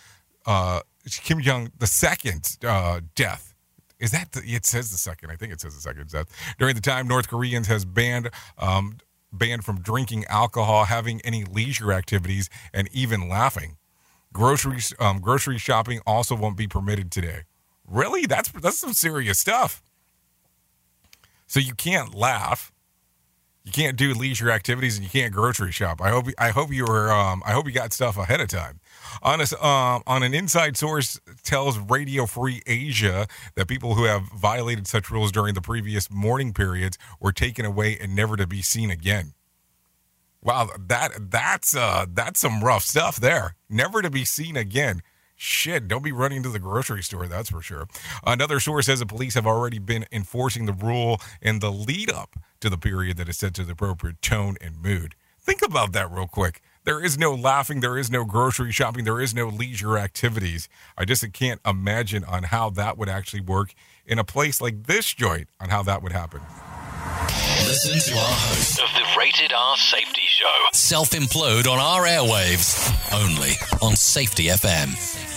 [0.46, 3.54] Uh, Kim Jong the second uh, death.
[3.98, 5.30] Is that the, it says the second?
[5.30, 6.26] I think it says the second death.
[6.58, 8.98] During the time, North Koreans has banned um,
[9.32, 13.76] banned from drinking alcohol, having any leisure activities, and even laughing.
[14.32, 17.42] Grocery um, grocery shopping also won't be permitted today.
[17.86, 18.26] Really?
[18.26, 19.82] That's that's some serious stuff.
[21.46, 22.72] So you can't laugh
[23.64, 26.00] you can't do leisure activities and you can't grocery shop.
[26.02, 28.80] I hope I hope you were um, I hope you got stuff ahead of time.
[29.22, 34.24] On a, um, on an inside source tells Radio Free Asia that people who have
[34.36, 38.60] violated such rules during the previous mourning periods were taken away and never to be
[38.60, 39.32] seen again.
[40.42, 43.54] Wow, that that's uh, that's some rough stuff there.
[43.70, 45.00] Never to be seen again.
[45.36, 47.88] Shit, don't be running to the grocery store, that's for sure.
[48.24, 52.36] Another source says the police have already been enforcing the rule in the lead up
[52.60, 55.16] to the period that is set to the appropriate tone and mood.
[55.40, 56.62] Think about that real quick.
[56.84, 60.68] There is no laughing, there is no grocery shopping, there is no leisure activities.
[60.96, 63.74] I just can't imagine on how that would actually work
[64.06, 66.40] in a place like this joint, on how that would happen.
[67.66, 70.66] Listen to our host of the Rated R Safety Show.
[70.72, 72.90] Self implode on our airwaves.
[73.12, 74.94] Only on Safety FM.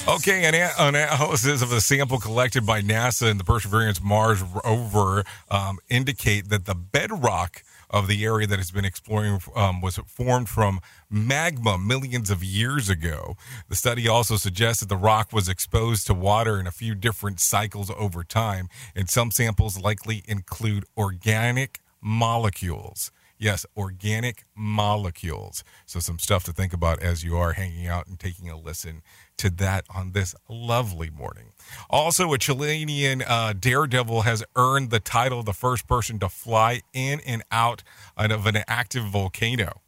[0.08, 5.80] Okay, an analysis of the sample collected by NASA and the Perseverance Mars rover um,
[5.90, 10.80] indicate that the bedrock of the area that has been exploring um, was formed from
[11.10, 13.36] magma millions of years ago.
[13.70, 17.40] The study also suggests that the rock was exposed to water in a few different
[17.40, 23.12] cycles over time, and some samples likely include organic molecules.
[23.40, 25.64] Yes, organic molecules.
[25.86, 29.04] So, some stuff to think about as you are hanging out and taking a listen
[29.38, 31.52] to that on this lovely morning.
[31.88, 36.82] Also, a Chilean uh, daredevil has earned the title of the first person to fly
[36.94, 37.84] in and out
[38.18, 39.82] of an active volcano.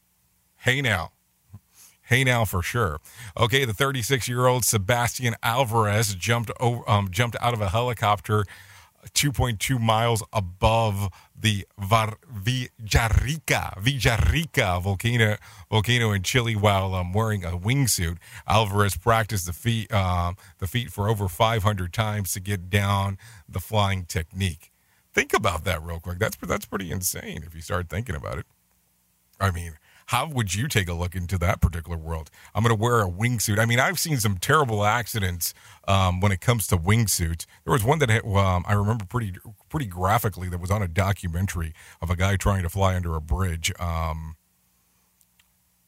[0.64, 1.14] Hey now.
[2.02, 3.00] Hey now for sure.
[3.38, 8.44] Okay, the 36 year old Sebastian Alvarez jumped over, um, jumped out of a helicopter
[9.14, 15.38] 2.2 miles above the Var- Villarrica, Villarrica volcano,
[15.72, 18.18] volcano in Chile while um, wearing a wingsuit.
[18.46, 23.18] Alvarez practiced the feet, um, the feat for over 500 times to get down
[23.48, 24.74] the flying technique.
[25.14, 26.20] Think about that real quick.
[26.20, 28.46] That's that's pretty insane if you start thinking about it.
[29.40, 29.78] I mean,
[30.10, 32.32] how would you take a look into that particular world?
[32.56, 33.60] I'm going to wear a wingsuit.
[33.60, 35.54] I mean, I've seen some terrible accidents
[35.88, 37.46] um, when it comes to wingsuits.
[37.64, 39.36] There was one that um, I remember pretty
[39.70, 43.22] pretty graphically that was on a documentary of a guy trying to fly under a
[43.22, 43.72] bridge.
[43.80, 44.36] Um,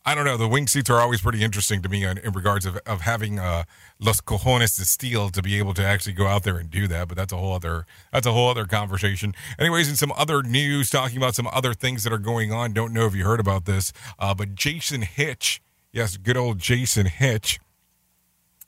[0.04, 0.36] I don't know.
[0.36, 3.66] The wingsuits are always pretty interesting to me in, in regards of, of having uh,
[4.00, 7.08] los cojones de steel to be able to actually go out there and do that.
[7.08, 9.36] But that's a whole other that's a whole other conversation.
[9.60, 12.74] Anyways, in some other news, talking about some other things that are going on.
[12.74, 15.62] Don't know if you heard about this, uh, but Jason Hitch,
[15.92, 17.60] yes, good old Jason Hitch,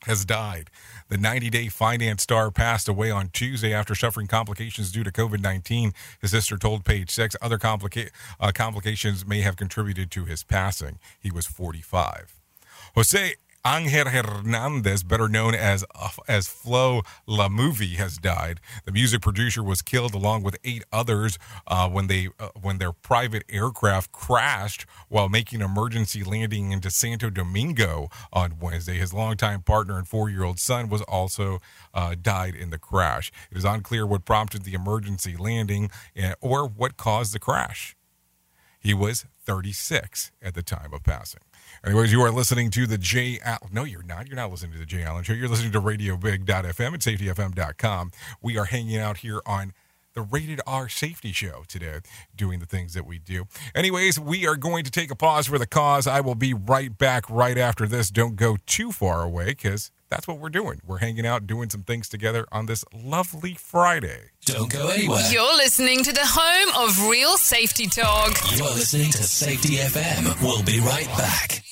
[0.06, 0.70] has died.
[1.08, 5.40] The 90 Day Fiancé star passed away on Tuesday after suffering complications due to COVID
[5.40, 5.92] 19.
[6.20, 10.98] His sister told Page Six other complica- uh, complications may have contributed to his passing.
[11.20, 12.40] He was 45.
[12.94, 13.34] Jose
[13.66, 15.86] Angel Hernandez, better known as
[16.28, 18.60] as Flow La Movie, has died.
[18.84, 22.92] The music producer was killed along with eight others uh, when they uh, when their
[22.92, 28.98] private aircraft crashed while making emergency landing into Santo Domingo on Wednesday.
[28.98, 31.58] His longtime partner and four year old son was also
[31.94, 33.32] uh, died in the crash.
[33.50, 35.90] It is unclear what prompted the emergency landing
[36.22, 37.96] uh, or what caused the crash.
[38.78, 41.40] He was 36 at the time of passing.
[41.84, 43.38] Anyways, you are listening to the J.
[43.44, 44.26] Al- no, you're not.
[44.26, 45.02] You're not listening to the J.
[45.02, 45.34] Allen Show.
[45.34, 48.10] You're listening to RadioBig.fm and SafetyFM.com.
[48.40, 49.72] We are hanging out here on
[50.14, 51.98] the Rated R Safety Show today,
[52.36, 53.46] doing the things that we do.
[53.74, 56.06] Anyways, we are going to take a pause for the cause.
[56.06, 58.10] I will be right back right after this.
[58.10, 60.80] Don't go too far away because that's what we're doing.
[60.86, 64.30] We're hanging out, doing some things together on this lovely Friday.
[64.44, 65.20] Don't go anywhere.
[65.30, 68.36] You're listening to the home of real safety talk.
[68.56, 70.40] You are listening to Safety FM.
[70.42, 71.64] We'll be right back.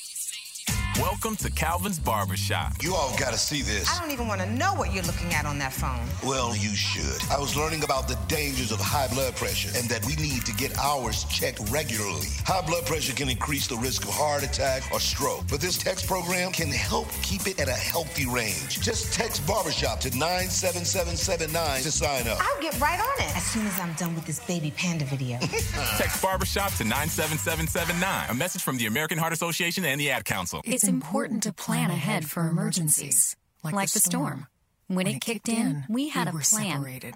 [1.03, 2.81] Welcome to Calvin's Barbershop.
[2.81, 3.89] You all got to see this.
[3.93, 5.99] I don't even want to know what you're looking at on that phone.
[6.23, 7.21] Well, you should.
[7.29, 10.53] I was learning about the dangers of high blood pressure and that we need to
[10.53, 12.29] get ours checked regularly.
[12.45, 16.07] High blood pressure can increase the risk of heart attack or stroke, but this text
[16.07, 18.79] program can help keep it at a healthy range.
[18.79, 22.37] Just text barbershop to 97779 to sign up.
[22.39, 25.37] I'll get right on it as soon as I'm done with this baby panda video.
[25.97, 28.29] Text Barbershop to 97779.
[28.29, 30.61] A message from the American Heart Association and the Ad Council.
[30.63, 34.47] It's important to plan ahead for emergencies, like, the storm.
[34.87, 36.77] When, it kicked in, we had a were plan.
[36.77, 37.15] separated.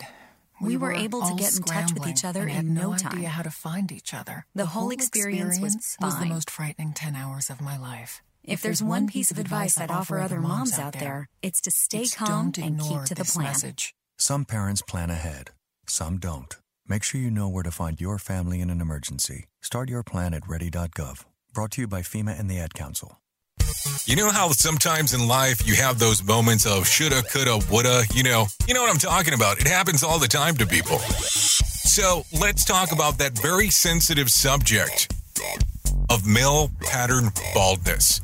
[0.60, 3.24] We were able to get in touch with each other and in no idea time.
[3.24, 4.46] how to find each other.
[4.56, 8.22] The whole experience was the most frightening 10 hours of my life.
[8.44, 12.04] If there's one piece of advice I'd offer other moms out there, it's to stay
[12.04, 13.48] it's calm and keep to the plan.
[13.48, 13.94] message.
[14.18, 15.52] Some parents plan ahead,
[15.86, 16.56] some don't.
[16.88, 19.46] Make sure you know where to find your family in an emergency.
[19.62, 21.26] Start your plan at ready.gov.
[21.54, 23.20] Brought to you by FEMA and the Ad Council.
[24.06, 28.24] You know how sometimes in life you have those moments of shoulda, coulda, woulda, you
[28.24, 29.60] know, you know what I'm talking about.
[29.60, 31.00] It happens all the time to people.
[31.00, 35.14] So let's talk about that very sensitive subject
[36.10, 38.22] of male pattern baldness.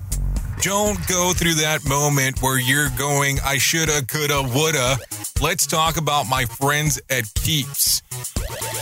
[0.62, 4.98] Don't go through that moment where you're going, I shoulda, coulda, woulda.
[5.42, 8.02] Let's talk about my friends at Keeps.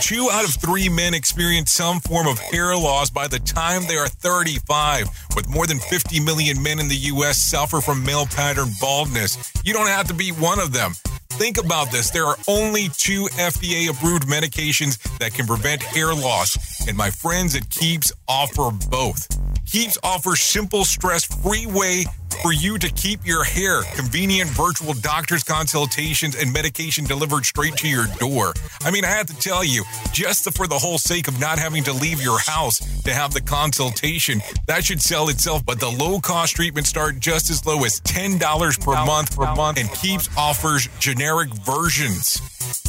[0.02, 3.96] Two out of three men experience some form of hair loss by the time they
[3.96, 5.08] are 35.
[5.36, 7.40] With more than 50 million men in the U.S.
[7.40, 9.52] suffer from male pattern baldness.
[9.64, 10.94] You don't have to be one of them.
[11.30, 12.10] Think about this.
[12.10, 17.54] There are only two FDA approved medications that can prevent hair loss, and my friends
[17.54, 19.28] at Keeps offer both.
[19.66, 22.04] Keeps offers simple, stress free way
[22.42, 23.82] for you to keep your hair.
[23.94, 28.52] Convenient virtual doctor's consultations and medication delivered straight to your door.
[28.82, 31.84] I mean, I have to tell you, just for the whole sake of not having
[31.84, 35.64] to leave your house to have the consultation, that should sell itself.
[35.64, 39.78] But the low cost treatments start just as low as $10 per month per month
[39.78, 42.40] and Keeps offers generic versions.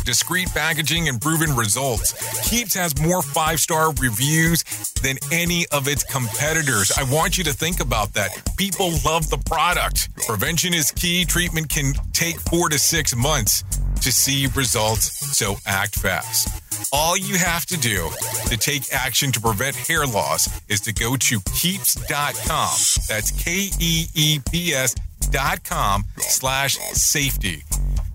[0.05, 2.13] Discreet packaging and proven results.
[2.49, 4.63] Keeps has more five star reviews
[5.01, 6.91] than any of its competitors.
[6.97, 8.31] I want you to think about that.
[8.57, 10.09] People love the product.
[10.27, 11.25] Prevention is key.
[11.25, 13.63] Treatment can take four to six months
[14.01, 16.63] to see results, so act fast.
[16.91, 18.09] All you have to do
[18.47, 22.69] to take action to prevent hair loss is to go to keeps.com.
[23.07, 24.95] That's K E E P S
[25.27, 27.63] dot com slash safety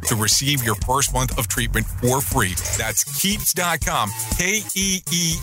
[0.06, 2.54] to receive your first month of treatment for free.
[2.76, 5.34] That's keeps.com, E E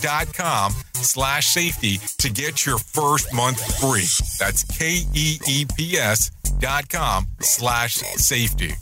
[0.00, 4.06] dot com slash safety to get your first month free.
[4.38, 8.74] That's K E E P S dot com slash safety.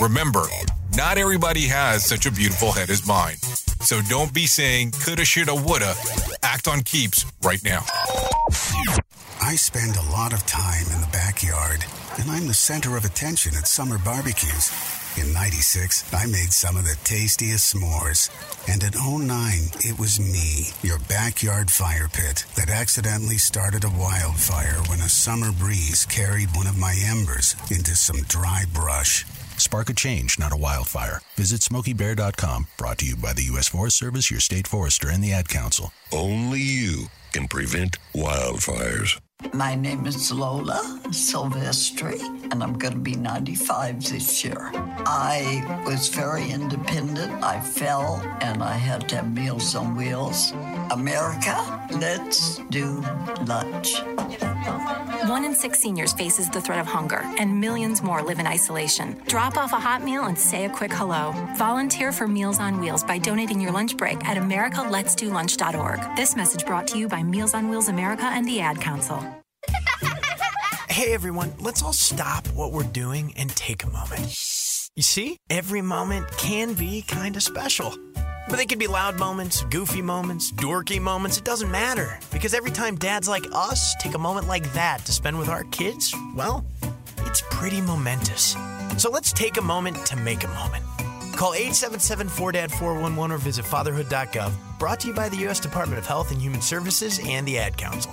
[0.00, 0.42] Remember,
[0.96, 3.36] not everybody has such a beautiful head as mine.
[3.80, 5.94] So don't be saying coulda, shoulda, woulda.
[6.42, 7.84] Act on keeps right now.
[9.42, 11.84] I spend a lot of time in the backyard,
[12.18, 14.70] and I'm the center of attention at summer barbecues.
[15.16, 18.30] In 96, I made some of the tastiest s'mores.
[18.68, 19.28] And in 09,
[19.80, 25.52] it was me, your backyard fire pit, that accidentally started a wildfire when a summer
[25.52, 29.24] breeze carried one of my embers into some dry brush.
[29.56, 31.20] Spark a change, not a wildfire.
[31.36, 32.66] Visit SmokeyBear.com.
[32.76, 33.68] Brought to you by the U.S.
[33.68, 35.92] Forest Service, your state forester, and the Ad Council.
[36.12, 39.20] Only you can prevent wildfires.
[39.52, 42.20] My name is Lola Silvestri,
[42.52, 44.70] and I'm going to be 95 this year.
[44.74, 47.42] I was very independent.
[47.42, 50.52] I fell, and I had to have Meals on Wheels.
[50.90, 51.56] America,
[51.92, 53.00] let's do
[53.44, 53.94] lunch.
[55.26, 59.22] One in six seniors faces the threat of hunger, and millions more live in isolation.
[59.26, 61.32] Drop off a hot meal and say a quick hello.
[61.56, 66.16] Volunteer for Meals on Wheels by donating your lunch break at americaletsdolunch.org.
[66.16, 69.24] This message brought to you by Meals on Wheels America and the Ad Council.
[70.90, 74.20] Hey everyone, let's all stop what we're doing and take a moment.
[74.94, 77.92] You see, every moment can be kind of special.
[78.48, 82.18] But they could be loud moments, goofy moments, dorky moments, it doesn't matter.
[82.32, 85.64] Because every time dads like us take a moment like that to spend with our
[85.64, 86.64] kids, well,
[87.20, 88.56] it's pretty momentous.
[88.98, 90.84] So let's take a moment to make a moment.
[91.36, 94.52] Call 877 4DAD 411 or visit fatherhood.gov.
[94.78, 95.58] Brought to you by the U.S.
[95.58, 98.12] Department of Health and Human Services and the Ad Council.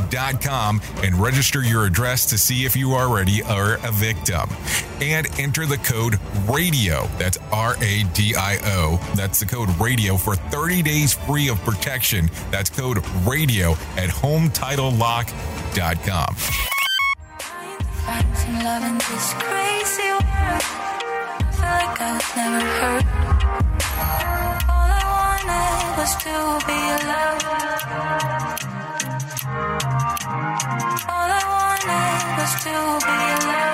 [0.01, 4.49] HometitleLock.com and register your address to see if you already are a victim.
[5.01, 7.07] And enter the code RADIO.
[7.17, 8.99] That's R A D I O.
[9.15, 12.29] That's the code RADIO for 30 days free of protection.
[12.51, 16.35] That's code RADIO at HometitleLock.com.
[18.07, 20.63] And love in this crazy world.
[21.33, 23.01] I feel like I never.
[24.69, 26.33] All I wanted was to
[26.67, 28.80] be alone.
[30.31, 30.37] All
[31.09, 32.71] I wanted was to
[33.05, 33.70] be alone.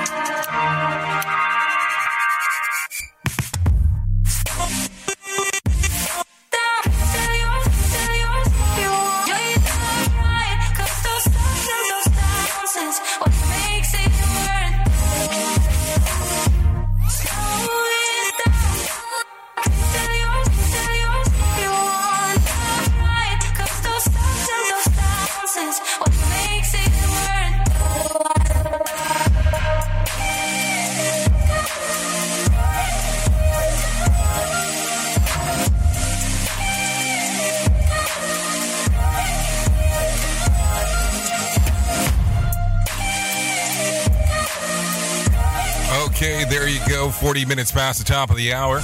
[47.38, 48.77] 40 minutes past the top of the hour.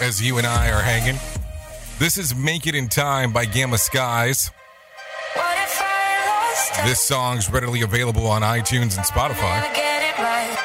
[0.00, 1.20] As you and I are hanging.
[2.00, 4.50] This is Make It in Time by Gamma Skies.
[5.34, 9.72] What if I lost This song's readily available on iTunes and Spotify.
[9.72, 10.58] Get it right.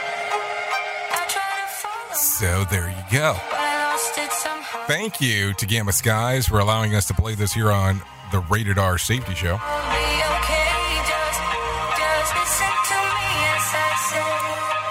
[2.15, 3.35] So there you go.
[3.51, 4.87] But I lost it somehow.
[4.87, 8.01] Thank you to Gamma Skies for allowing us to play this here on
[8.31, 9.59] the Rated R Safety Show.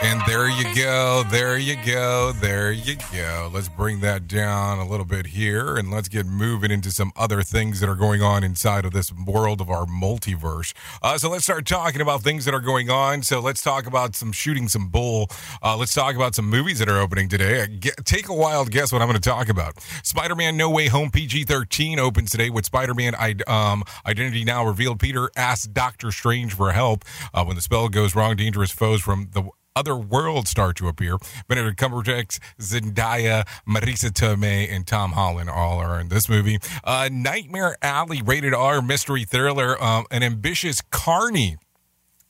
[0.03, 1.24] And there you go.
[1.30, 2.32] There you go.
[2.32, 3.51] There you go.
[3.53, 7.42] Let's bring that down a little bit here and let's get moving into some other
[7.42, 10.72] things that are going on inside of this world of our multiverse.
[11.03, 13.22] Uh, so let's start talking about things that are going on.
[13.22, 15.28] So let's talk about some shooting some bull.
[15.62, 17.61] Uh, let's talk about some movies that are opening today.
[17.61, 19.78] Uh, ge- take a wild guess what I'm going to talk about.
[20.03, 23.14] Spider Man No Way Home PG 13 opens today with Spider Man
[23.46, 24.98] um, Identity Now revealed.
[24.98, 28.34] Peter asks Doctor Strange for help uh, when the spell goes wrong.
[28.36, 31.16] Dangerous foes from the other worlds start to appear.
[31.48, 36.58] Benedict Cumberbatch, Zendaya, Marisa Tomei, and Tom Holland all are in this movie.
[36.84, 41.56] Uh, Nightmare Alley, rated R mystery thriller, um, an ambitious Carney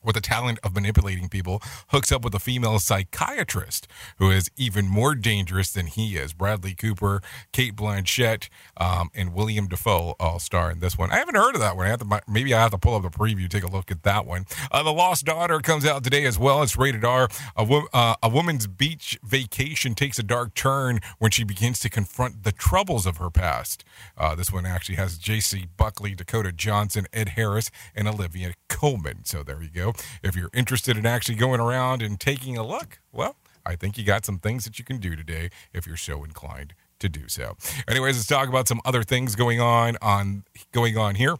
[0.02, 3.86] with the talent of manipulating people, hooks up with a female psychiatrist
[4.18, 6.32] who is even more dangerous than he is.
[6.32, 7.22] Bradley Cooper,
[7.52, 11.10] Cate Blanchett, um, and William Dafoe all star in this one.
[11.10, 11.86] I haven't heard of that one.
[11.86, 14.02] I have to, maybe I have to pull up the preview, take a look at
[14.04, 14.46] that one.
[14.70, 16.62] Uh, the Lost Daughter comes out today as well.
[16.62, 17.28] It's rated R.
[17.56, 21.90] A, wo- uh, a woman's beach vacation takes a dark turn when she begins to
[21.90, 23.84] confront the troubles of her past.
[24.16, 29.24] Uh, this one actually has Jessie Buckley, Dakota Johnson, Ed Harris, and Olivia Colman.
[29.24, 29.89] So there you go.
[30.22, 34.04] If you're interested in actually going around and taking a look, well, I think you
[34.04, 37.56] got some things that you can do today if you're so inclined to do so.
[37.88, 41.36] Anyways, let's talk about some other things going on on going on here.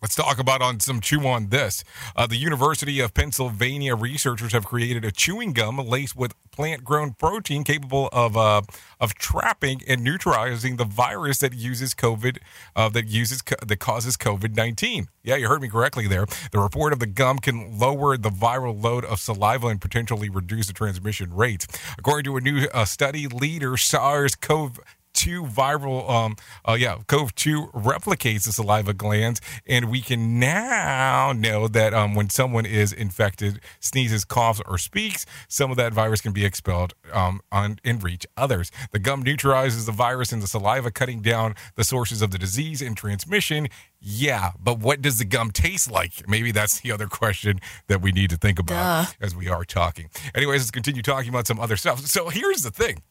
[0.00, 1.82] Let's talk about on some chew on this.
[2.14, 7.64] Uh, the University of Pennsylvania researchers have created a chewing gum laced with plant-grown protein
[7.64, 8.62] capable of uh,
[9.00, 12.38] of trapping and neutralizing the virus that uses COVID
[12.76, 15.08] uh, that uses that causes COVID nineteen.
[15.24, 16.26] Yeah, you heard me correctly there.
[16.52, 20.68] The report of the gum can lower the viral load of saliva and potentially reduce
[20.68, 21.66] the transmission rates.
[21.98, 24.78] According to a new uh, study, leader SARS-CoV
[25.14, 29.40] two viral um uh yeah cove 2 replicates the saliva glands.
[29.66, 35.26] And we can now know that um when someone is infected sneezes coughs or speaks
[35.48, 38.70] some of that virus can be expelled um on and reach others.
[38.92, 42.80] The gum neutralizes the virus in the saliva cutting down the sources of the disease
[42.82, 43.68] and transmission.
[44.00, 46.28] Yeah but what does the gum taste like?
[46.28, 49.12] Maybe that's the other question that we need to think about Duh.
[49.20, 50.10] as we are talking.
[50.34, 52.00] Anyways let's continue talking about some other stuff.
[52.06, 53.02] So here's the thing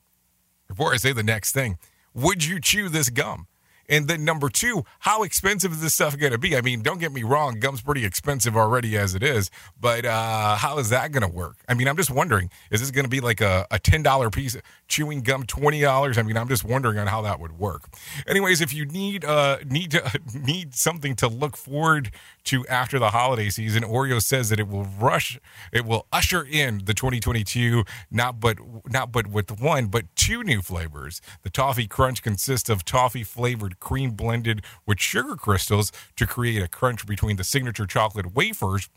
[0.68, 1.78] before I say the next thing,
[2.14, 3.48] would you chew this gum?
[3.90, 6.58] And then number two, how expensive is this stuff going to be?
[6.58, 9.50] I mean, don't get me wrong, gum's pretty expensive already as it is,
[9.80, 11.58] but uh, how is that going to work?
[11.70, 14.58] I mean, I'm just wondering, is this going to be like a, a $10 piece
[14.88, 16.18] chewing gum, $20?
[16.18, 17.88] I mean, I'm just wondering on how that would work.
[18.28, 22.12] Anyways, if you need uh, need to, need something to look forward
[22.48, 25.40] to after the holiday season, Oreo says that it will rush,
[25.72, 30.62] it will usher in the 2022 not but not but with one but two new
[30.62, 31.22] flavors.
[31.44, 36.68] The toffee crunch consists of toffee flavored cream blended with sugar crystals to create a
[36.68, 38.90] crunch between the signature chocolate wafers.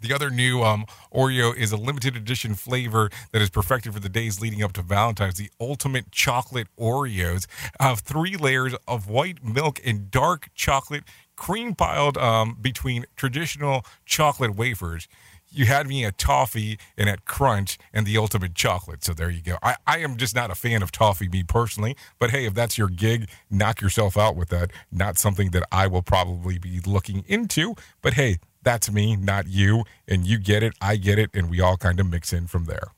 [0.00, 4.08] The other new um, Oreo is a limited edition flavor that is perfected for the
[4.08, 5.34] days leading up to Valentine's.
[5.34, 7.46] The ultimate chocolate Oreos
[7.80, 11.04] have three layers of white milk and dark chocolate
[11.38, 15.08] cream piled um, between traditional chocolate wafers.
[15.50, 19.02] You had me at toffee and at crunch and the ultimate chocolate.
[19.02, 19.56] So there you go.
[19.62, 21.96] I, I am just not a fan of toffee, me personally.
[22.18, 24.72] But hey, if that's your gig, knock yourself out with that.
[24.92, 27.76] Not something that I will probably be looking into.
[28.02, 29.84] But hey, that's me, not you.
[30.06, 32.66] And you get it, I get it, and we all kind of mix in from
[32.66, 32.88] there.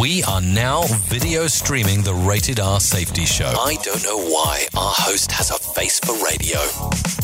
[0.00, 3.46] We are now video streaming the Rated R Safety Show.
[3.46, 6.58] I don't know why our host has a face for radio.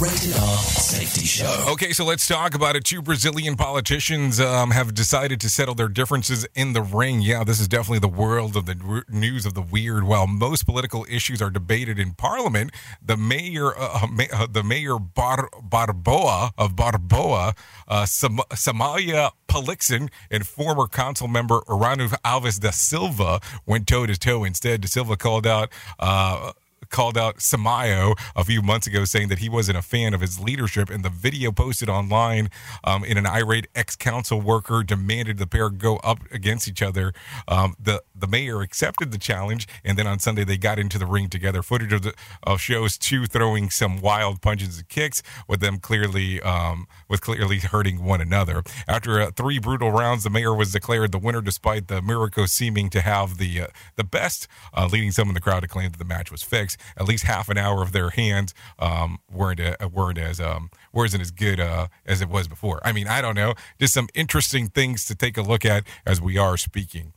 [0.00, 1.64] Rated R Safety Show.
[1.70, 2.84] Okay, so let's talk about it.
[2.84, 7.20] Two Brazilian politicians um, have decided to settle their differences in the ring.
[7.20, 10.04] Yeah, this is definitely the world of the news of the weird.
[10.04, 12.70] While most political issues are debated in Parliament,
[13.04, 17.56] the mayor, uh, ma- uh, the mayor Bar- Barboa of Barboa,
[17.88, 24.06] uh, Sam- Samalia Palixen, and former council member Aranu Arano Alves da Silva went toe
[24.06, 24.44] to toe.
[24.44, 25.70] Instead, da Silva called out.
[25.98, 26.52] Uh,
[26.92, 30.38] called out Samayo a few months ago, saying that he wasn't a fan of his
[30.38, 30.90] leadership.
[30.90, 32.50] And the video posted online
[32.84, 37.12] um, in an irate ex-council worker demanded the pair go up against each other.
[37.48, 41.06] Um, the the mayor accepted the challenge, and then on Sunday they got into the
[41.06, 41.62] ring together.
[41.62, 42.14] Footage of, the,
[42.44, 47.58] of shows two throwing some wild punches and kicks, with them clearly um, with clearly
[47.58, 48.62] hurting one another.
[48.86, 52.90] After uh, three brutal rounds, the mayor was declared the winner, despite the Miracle seeming
[52.90, 53.66] to have the uh,
[53.96, 56.78] the best, uh, leading some in the crowd to claim that the match was fixed.
[56.96, 61.22] At least half an hour of their hands um, weren't uh, weren't as um, wasn't
[61.22, 62.80] as good uh, as it was before.
[62.84, 66.20] I mean, I don't know, just some interesting things to take a look at as
[66.20, 67.12] we are speaking.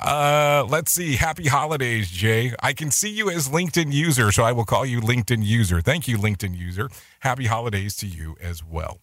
[0.00, 1.16] Uh, let's see.
[1.16, 2.52] Happy holidays, Jay.
[2.62, 5.80] I can see you as LinkedIn user, so I will call you LinkedIn user.
[5.80, 6.88] Thank you, LinkedIn user.
[7.20, 9.00] Happy holidays to you as well.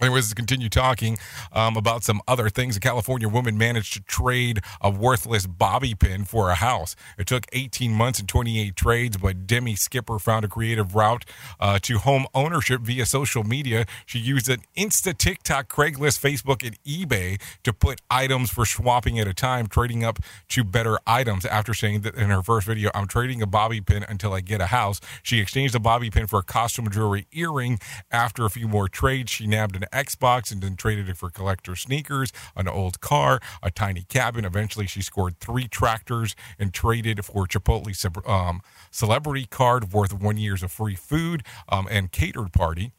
[0.00, 1.18] Anyways, let's continue talking
[1.52, 2.76] um, about some other things.
[2.76, 6.96] A California woman managed to trade a worthless bobby pin for a house.
[7.16, 11.24] It took 18 months and 28 trades, but Demi Skipper found a creative route
[11.60, 13.86] uh, to home ownership via social media.
[14.04, 19.28] She used an Insta, TikTok, Craigslist, Facebook, and eBay to put items for swapping at
[19.28, 20.18] a time, trading up
[20.48, 21.46] to better items.
[21.46, 24.60] After saying that in her first video, I'm trading a bobby pin until I get
[24.60, 27.78] a house, she exchanged a bobby pin for a costume jewelry earring.
[28.10, 31.76] After a few more trades, she nabbed an Xbox and then traded it for collector
[31.76, 34.44] sneakers, an old car, a tiny cabin.
[34.44, 38.60] Eventually, she scored three tractors and traded for Chipotle um,
[38.90, 42.92] celebrity card worth one year's of free food um, and catered party.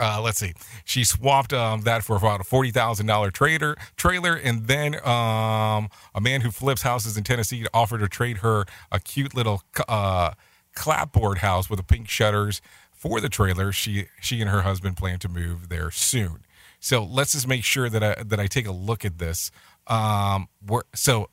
[0.00, 0.52] Uh, let's see.
[0.84, 5.88] She swapped um, that for about a forty thousand dollar trader trailer, and then um,
[6.14, 10.32] a man who flips houses in Tennessee offered to trade her a cute little uh,
[10.74, 12.60] clapboard house with the pink shutters
[12.98, 13.72] for the trailer.
[13.72, 16.44] She she and her husband plan to move there soon.
[16.80, 19.50] So let's just make sure that I that I take a look at this.
[19.86, 20.48] Um,
[20.94, 21.30] so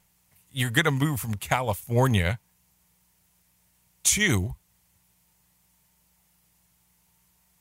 [0.52, 2.40] you're going to move from California
[4.04, 4.56] to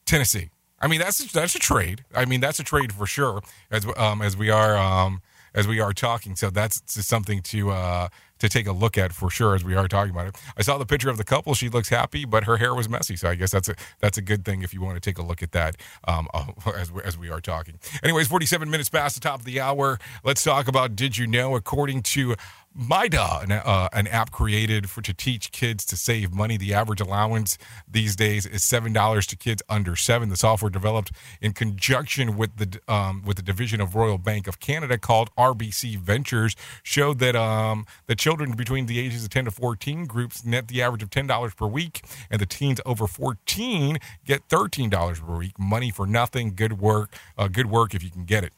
[0.07, 0.50] Tennessee.
[0.80, 2.05] I mean, that's that's a trade.
[2.14, 3.40] I mean, that's a trade for sure.
[3.70, 5.22] As um, as we are um,
[5.55, 8.09] as we are talking, so that's something to uh,
[8.45, 9.55] to take a look at for sure.
[9.55, 11.55] As we are talking about it, I saw the picture of the couple.
[11.55, 13.16] She looks happy, but her hair was messy.
[13.16, 15.22] So I guess that's a that's a good thing if you want to take a
[15.22, 15.76] look at that
[16.07, 16.28] um,
[16.76, 17.78] as we, as we are talking.
[18.03, 19.99] Anyways, forty seven minutes past the top of the hour.
[20.22, 21.57] Let's talk about did you know?
[21.57, 22.36] According to
[22.77, 26.57] Mydoh, an, uh, an app created for to teach kids to save money.
[26.57, 27.57] The average allowance
[27.89, 30.29] these days is seven dollars to kids under seven.
[30.29, 34.59] The software developed in conjunction with the um, with the division of Royal Bank of
[34.59, 39.53] Canada called RBC Ventures showed that um, the children between the ages of ten to
[39.53, 43.99] fourteen groups net the average of ten dollars per week, and the teens over fourteen
[44.25, 45.57] get thirteen dollars per week.
[45.61, 46.55] Money for nothing.
[46.57, 47.14] Good work.
[47.39, 48.53] Uh, good work if you can get it.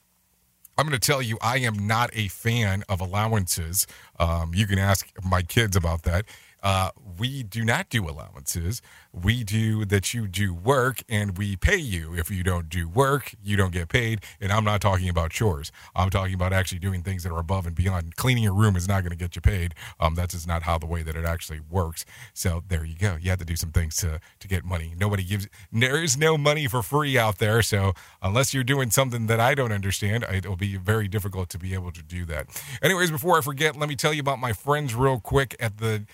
[0.78, 3.86] I'm going to tell you, I am not a fan of allowances.
[4.18, 6.26] Um, you can ask my kids about that.
[6.62, 8.82] Uh, we do not do allowances.
[9.12, 12.14] We do that you do work and we pay you.
[12.14, 14.20] If you don't do work, you don't get paid.
[14.40, 15.70] And I'm not talking about chores.
[15.94, 18.16] I'm talking about actually doing things that are above and beyond.
[18.16, 19.74] Cleaning your room is not going to get you paid.
[20.00, 22.04] Um, that's just not how the way that it actually works.
[22.34, 23.16] So there you go.
[23.20, 24.94] You have to do some things to to get money.
[24.98, 25.48] Nobody gives.
[25.72, 27.62] There is no money for free out there.
[27.62, 31.74] So unless you're doing something that I don't understand, it'll be very difficult to be
[31.74, 32.46] able to do that.
[32.82, 36.04] Anyways, before I forget, let me tell you about my friends real quick at the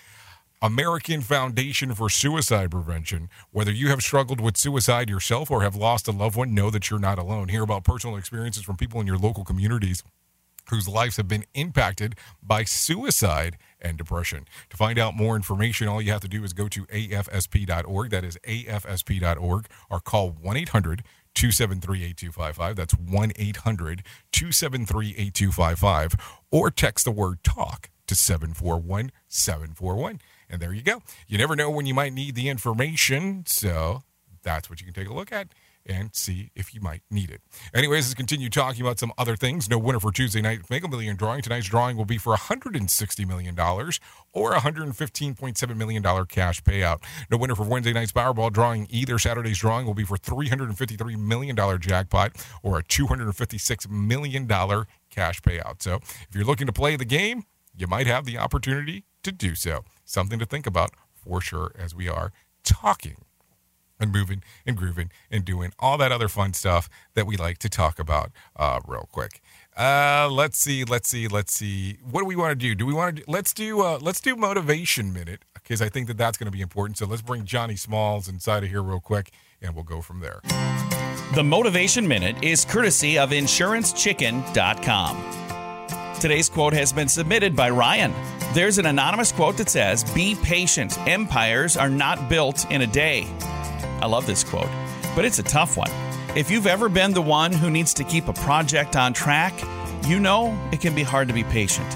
[0.63, 3.29] American Foundation for Suicide Prevention.
[3.51, 6.89] Whether you have struggled with suicide yourself or have lost a loved one, know that
[6.89, 7.49] you're not alone.
[7.49, 10.05] Hear about personal experiences from people in your local communities
[10.71, 14.47] whose lives have been impacted by suicide and depression.
[14.71, 18.11] To find out more information, all you have to do is go to afsp.org.
[18.11, 21.03] That is afsp.org or call 1 800
[21.35, 22.77] 273 8255.
[22.77, 26.15] That's 1 800 273 8255.
[26.53, 30.21] Or text the word talk to 741 741.
[30.53, 31.03] And there you go.
[31.27, 33.45] You never know when you might need the information.
[33.47, 34.03] So
[34.43, 35.49] that's what you can take a look at
[35.85, 37.41] and see if you might need it.
[37.75, 39.69] Anyways, let's continue talking about some other things.
[39.69, 41.43] No winner for Tuesday night Mega Million drawing.
[41.43, 47.03] Tonight's drawing will be for $160 million or $115.7 million cash payout.
[47.31, 48.87] No winner for Wednesday night's Powerball drawing.
[48.91, 55.83] Either Saturday's drawing will be for $353 million jackpot or a $256 million cash payout.
[55.83, 57.45] So if you're looking to play the game,
[57.75, 59.85] you might have the opportunity to do so.
[60.05, 62.33] Something to think about for sure as we are
[62.65, 63.17] talking
[64.03, 67.69] and moving and grooving and doing all that other fun stuff that we like to
[67.69, 69.41] talk about uh, real quick.
[69.77, 71.97] Uh, let's see, let's see, let's see.
[72.11, 72.75] What do we want to do?
[72.75, 73.25] Do we want to?
[73.27, 73.81] Let's do.
[73.81, 76.99] Uh, let's do motivation minute because I think that that's going to be important.
[76.99, 80.41] So let's bring Johnny Smalls inside of here real quick, and we'll go from there.
[81.35, 85.42] The Motivation Minute is courtesy of InsuranceChicken.com.
[86.23, 88.15] Today's quote has been submitted by Ryan.
[88.55, 90.97] There's an anonymous quote that says, Be patient.
[91.09, 93.27] Empires are not built in a day.
[94.01, 94.69] I love this quote,
[95.17, 95.91] but it's a tough one.
[96.37, 99.53] If you've ever been the one who needs to keep a project on track,
[100.07, 101.93] you know it can be hard to be patient.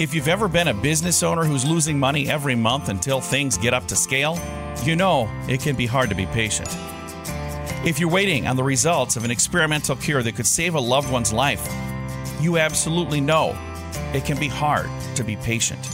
[0.00, 3.72] If you've ever been a business owner who's losing money every month until things get
[3.72, 4.40] up to scale,
[4.82, 6.76] you know it can be hard to be patient.
[7.86, 11.12] If you're waiting on the results of an experimental cure that could save a loved
[11.12, 11.64] one's life,
[12.40, 13.56] you absolutely know
[14.12, 15.88] it can be hard to be patient.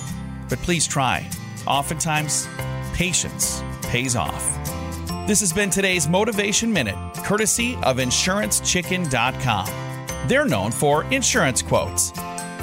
[0.49, 1.29] But please try.
[1.67, 2.49] Oftentimes,
[2.95, 4.59] patience pays off.
[5.27, 10.29] This has been today's Motivation Minute, courtesy of InsuranceChicken.com.
[10.29, 12.13] They're known for insurance quotes.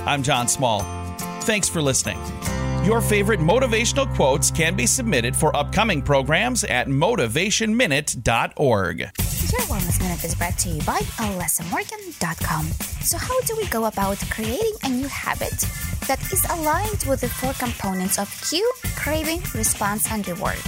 [0.06, 0.82] I'm John Small.
[1.42, 2.20] Thanks for listening.
[2.84, 9.29] Your favorite motivational quotes can be submitted for upcoming programs at motivationminute.org.
[9.52, 12.66] Your Wellness Minute is brought to you by alessamorgan.com.
[13.02, 15.66] So, how do we go about creating a new habit
[16.08, 20.62] that is aligned with the four components of cue, craving, response, and reward?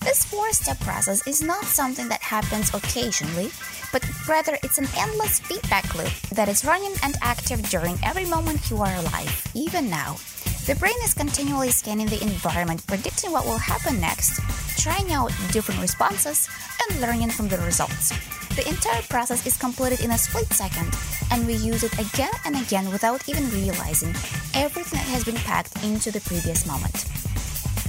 [0.00, 3.50] This four step process is not something that happens occasionally,
[3.92, 8.70] but rather it's an endless feedback loop that is running and active during every moment
[8.70, 10.16] you are alive, even now.
[10.64, 14.40] The brain is continually scanning the environment, predicting what will happen next,
[14.84, 16.46] trying out different responses,
[16.82, 18.10] and learning from the results.
[18.54, 20.94] The entire process is completed in a split second,
[21.30, 24.10] and we use it again and again without even realizing
[24.52, 27.06] everything that has been packed into the previous moment.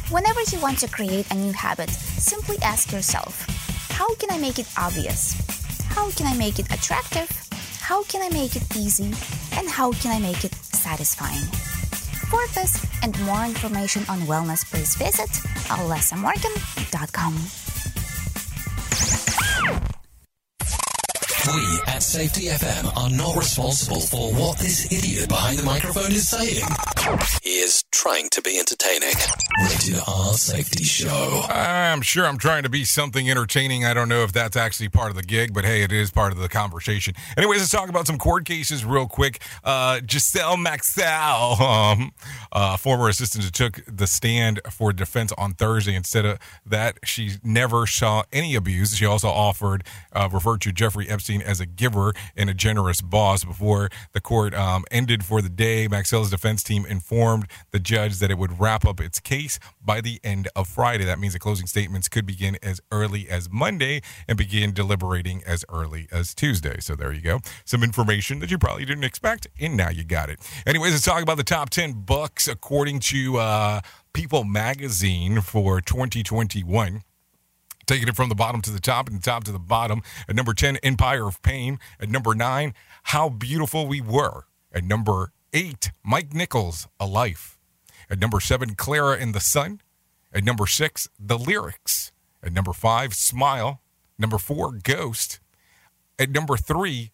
[0.10, 3.46] Whenever you want to create a new habit, simply ask yourself,
[3.90, 5.36] how can I make it obvious?
[5.90, 7.28] How can I make it attractive?
[7.82, 9.12] How can I make it easy?
[9.58, 11.44] And how can I make it satisfying?
[12.32, 15.30] For this and more information on wellness, please visit
[15.68, 16.75] alessamorgan.com.
[16.96, 17.65] www.facebook.com。
[21.54, 26.64] We at Safety FM are not responsible for what this idiot behind the microphone is saying.
[27.44, 29.14] He is trying to be entertaining.
[29.62, 31.46] Rated R Safety Show.
[31.48, 33.86] I'm sure I'm trying to be something entertaining.
[33.86, 36.32] I don't know if that's actually part of the gig, but hey, it is part
[36.34, 37.14] of the conversation.
[37.38, 39.40] Anyways, let's talk about some court cases real quick.
[39.64, 42.12] Uh, Ghislaine Maxwell, um,
[42.52, 45.94] uh, former assistant who took the stand for defense on Thursday.
[45.94, 48.96] Instead of that, she never saw any abuse.
[48.96, 53.44] She also offered, uh, referred to Jeffrey Epstein as a giver and a generous boss.
[53.44, 58.32] Before the court um, ended for the day, Maxwell's defense team informed the judge that
[58.32, 61.06] it would wrap up its case by the end of Friday.
[61.06, 65.64] That means the closing statements could begin as early as Monday and begin deliberating as
[65.70, 66.80] early as Tuesday.
[66.80, 67.40] So there you go.
[67.66, 70.40] Some information that you probably didn't expect, and now you got it.
[70.66, 73.82] Anyways, let's talk about the top 10 books according to uh,
[74.14, 77.04] People magazine for 2021.
[77.86, 80.02] Taking it from the bottom to the top and the top to the bottom.
[80.28, 81.80] At number 10, Empire of Pain.
[82.00, 82.74] At number 9,
[83.04, 84.46] How Beautiful We Were.
[84.72, 87.58] At number 8, Mike Nichols, A Life.
[88.10, 89.82] At number 7, Klara in the Sun.
[90.34, 92.12] At number 6, The Lyrics.
[92.44, 93.82] At number 5, Smile.
[94.18, 95.40] Number 4, Ghost.
[96.18, 97.12] At number 3,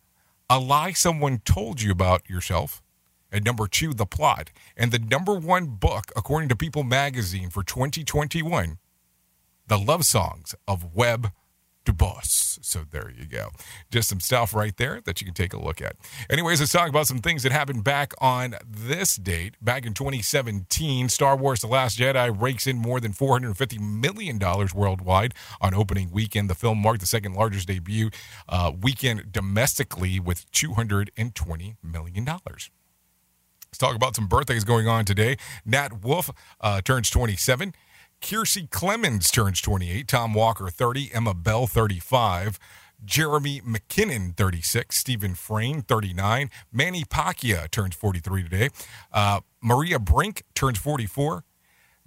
[0.50, 2.82] A Lie Someone Told You About Yourself.
[3.32, 4.52] At number 2, The Plot.
[4.76, 8.78] And the number 1 book, according to People magazine for 2021,
[9.72, 11.32] the love songs of Webb
[11.86, 12.20] Du Bois.
[12.26, 13.52] So there you go.
[13.90, 15.96] Just some stuff right there that you can take a look at.
[16.30, 19.56] Anyways, let's talk about some things that happened back on this date.
[19.62, 24.38] Back in 2017, Star Wars The Last Jedi rakes in more than $450 million
[24.76, 26.50] worldwide on opening weekend.
[26.50, 28.10] The film marked the second largest debut
[28.50, 32.26] uh, weekend domestically with $220 million.
[32.26, 35.38] Let's talk about some birthdays going on today.
[35.66, 37.74] Nat Wolff uh, turns 27.
[38.22, 42.60] Kiersey Clemens turns 28, Tom Walker 30, Emma Bell 35,
[43.04, 48.70] Jeremy McKinnon 36, Stephen Frayne 39, Manny Pacquiao turns 43 today,
[49.12, 51.44] uh, Maria Brink turns 44,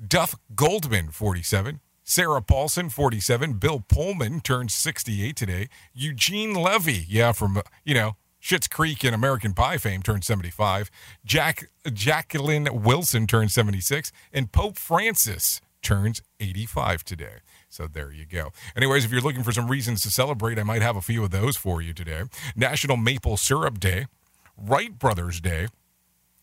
[0.07, 7.57] Duff Goldman 47, Sarah Paulson 47, Bill Pullman turns 68 today, Eugene Levy, yeah, from,
[7.57, 10.91] uh, you know, Schitt's Creek and American Pie fame turned 75.
[11.25, 17.37] Jack Jacqueline Wilson turned 76, and Pope Francis turns 85 today.
[17.69, 18.51] So there you go.
[18.77, 21.31] Anyways, if you're looking for some reasons to celebrate, I might have a few of
[21.31, 22.23] those for you today.
[22.57, 24.07] National Maple Syrup Day,
[24.57, 25.69] Wright Brothers Day,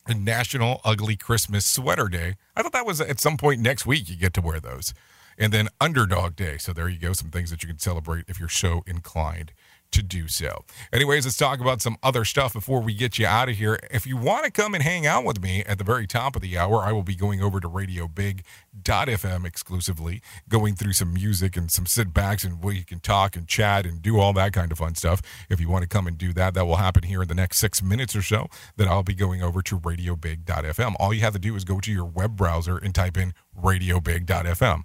[0.07, 2.35] and National Ugly Christmas Sweater Day.
[2.55, 4.93] I thought that was at some point next week you get to wear those.
[5.37, 6.57] And then Underdog Day.
[6.57, 7.13] So there you go.
[7.13, 9.53] Some things that you can celebrate if you're so inclined
[9.91, 10.63] to do so.
[10.91, 13.79] Anyways, let's talk about some other stuff before we get you out of here.
[13.91, 16.41] If you want to come and hang out with me at the very top of
[16.41, 21.69] the hour, I will be going over to radiobig.fm exclusively, going through some music and
[21.69, 24.77] some sit backs and we can talk and chat and do all that kind of
[24.77, 25.21] fun stuff.
[25.49, 27.57] If you want to come and do that, that will happen here in the next
[27.57, 28.47] six minutes or so.
[28.77, 30.95] Then I'll be going over to radiobig.fm.
[30.99, 34.83] All you have to do is go to your web browser and type in radiobig.fm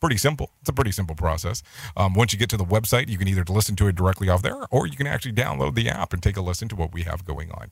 [0.00, 0.50] pretty simple.
[0.60, 1.62] It's a pretty simple process.
[1.96, 4.42] Um, once you get to the website, you can either listen to it directly off
[4.42, 7.02] there or you can actually download the app and take a listen to what we
[7.02, 7.70] have going on.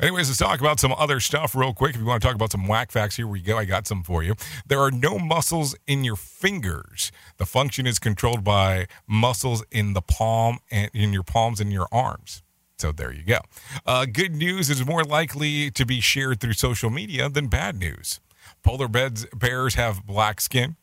[0.00, 1.94] Anyways, let's talk about some other stuff real quick.
[1.94, 3.58] If you want to talk about some whack facts, here we go.
[3.58, 4.34] I got some for you.
[4.66, 7.12] There are no muscles in your fingers.
[7.38, 11.88] The function is controlled by muscles in the palm and in your palms and your
[11.92, 12.42] arms.
[12.78, 13.38] So there you go.
[13.86, 18.20] Uh, good news is more likely to be shared through social media than bad news.
[18.62, 20.76] Polar bears, bears have black skin.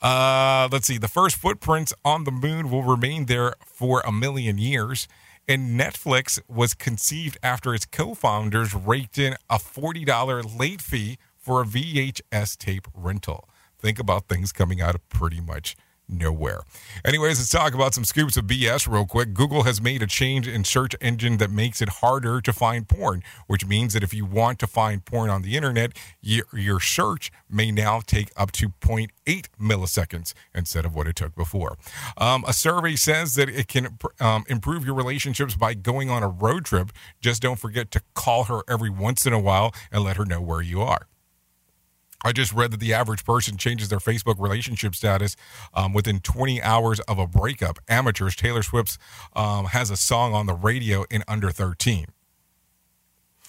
[0.00, 0.98] Uh, let's see.
[0.98, 5.06] The first footprints on the moon will remain there for a million years.
[5.48, 11.62] And Netflix was conceived after its co founders raked in a $40 late fee for
[11.62, 13.48] a VHS tape rental.
[13.78, 15.76] Think about things coming out of pretty much
[16.10, 16.60] nowhere.
[17.04, 19.34] Anyways, let's talk about some scoops of BS real quick.
[19.34, 23.22] Google has made a change in search engine that makes it harder to find porn,
[23.46, 27.30] which means that if you want to find porn on the internet, your, your search
[27.48, 31.76] may now take up to 0.8 milliseconds instead of what it took before.
[32.18, 36.28] Um, a survey says that it can um, improve your relationships by going on a
[36.28, 36.92] road trip.
[37.20, 40.40] Just don't forget to call her every once in a while and let her know
[40.40, 41.06] where you are.
[42.22, 45.36] I just read that the average person changes their Facebook relationship status
[45.72, 47.78] um, within 20 hours of a breakup.
[47.88, 48.98] Amateurs, Taylor Swift
[49.34, 52.06] um, has a song on the radio in under 13.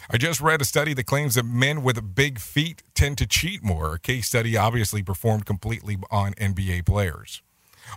[0.10, 3.64] I just read a study that claims that men with big feet tend to cheat
[3.64, 3.96] more.
[3.96, 7.42] A case study obviously performed completely on NBA players.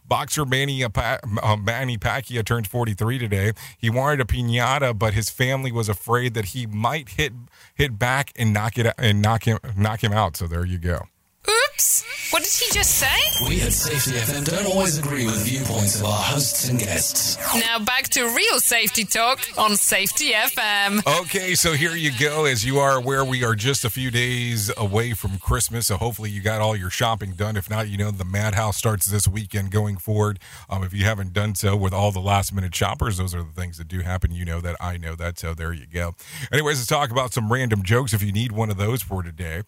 [0.06, 3.52] Boxer Manny, Pa- uh, Manny Pacquiao turns 43 today.
[3.78, 7.32] He wanted a pinata, but his family was afraid that he might hit
[7.74, 10.36] hit back and knock it and knock him knock him out.
[10.36, 11.02] So there you go.
[11.48, 12.04] Oops!
[12.32, 13.46] What did he just say?
[13.46, 17.36] We at Safety FM don't always agree with viewpoints of our hosts and guests.
[17.54, 21.06] Now back to real safety talk on Safety FM.
[21.20, 22.46] Okay, so here you go.
[22.46, 26.30] As you are aware, we are just a few days away from Christmas, so hopefully
[26.30, 27.56] you got all your shopping done.
[27.56, 30.38] If not, you know the Madhouse starts this weekend going forward.
[30.70, 33.52] Um, if you haven't done so with all the last minute shoppers, those are the
[33.52, 34.32] things that do happen.
[34.32, 36.14] You know that, I know that, so there you go.
[36.50, 39.62] Anyways, let's talk about some random jokes if you need one of those for today.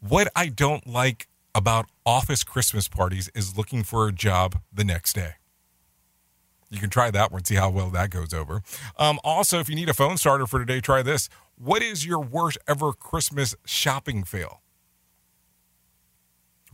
[0.00, 5.12] What I don't like about office Christmas parties is looking for a job the next
[5.12, 5.34] day.
[6.70, 8.62] You can try that one, see how well that goes over.
[8.96, 11.28] Um, also, if you need a phone starter for today, try this.
[11.56, 14.62] What is your worst ever Christmas shopping fail?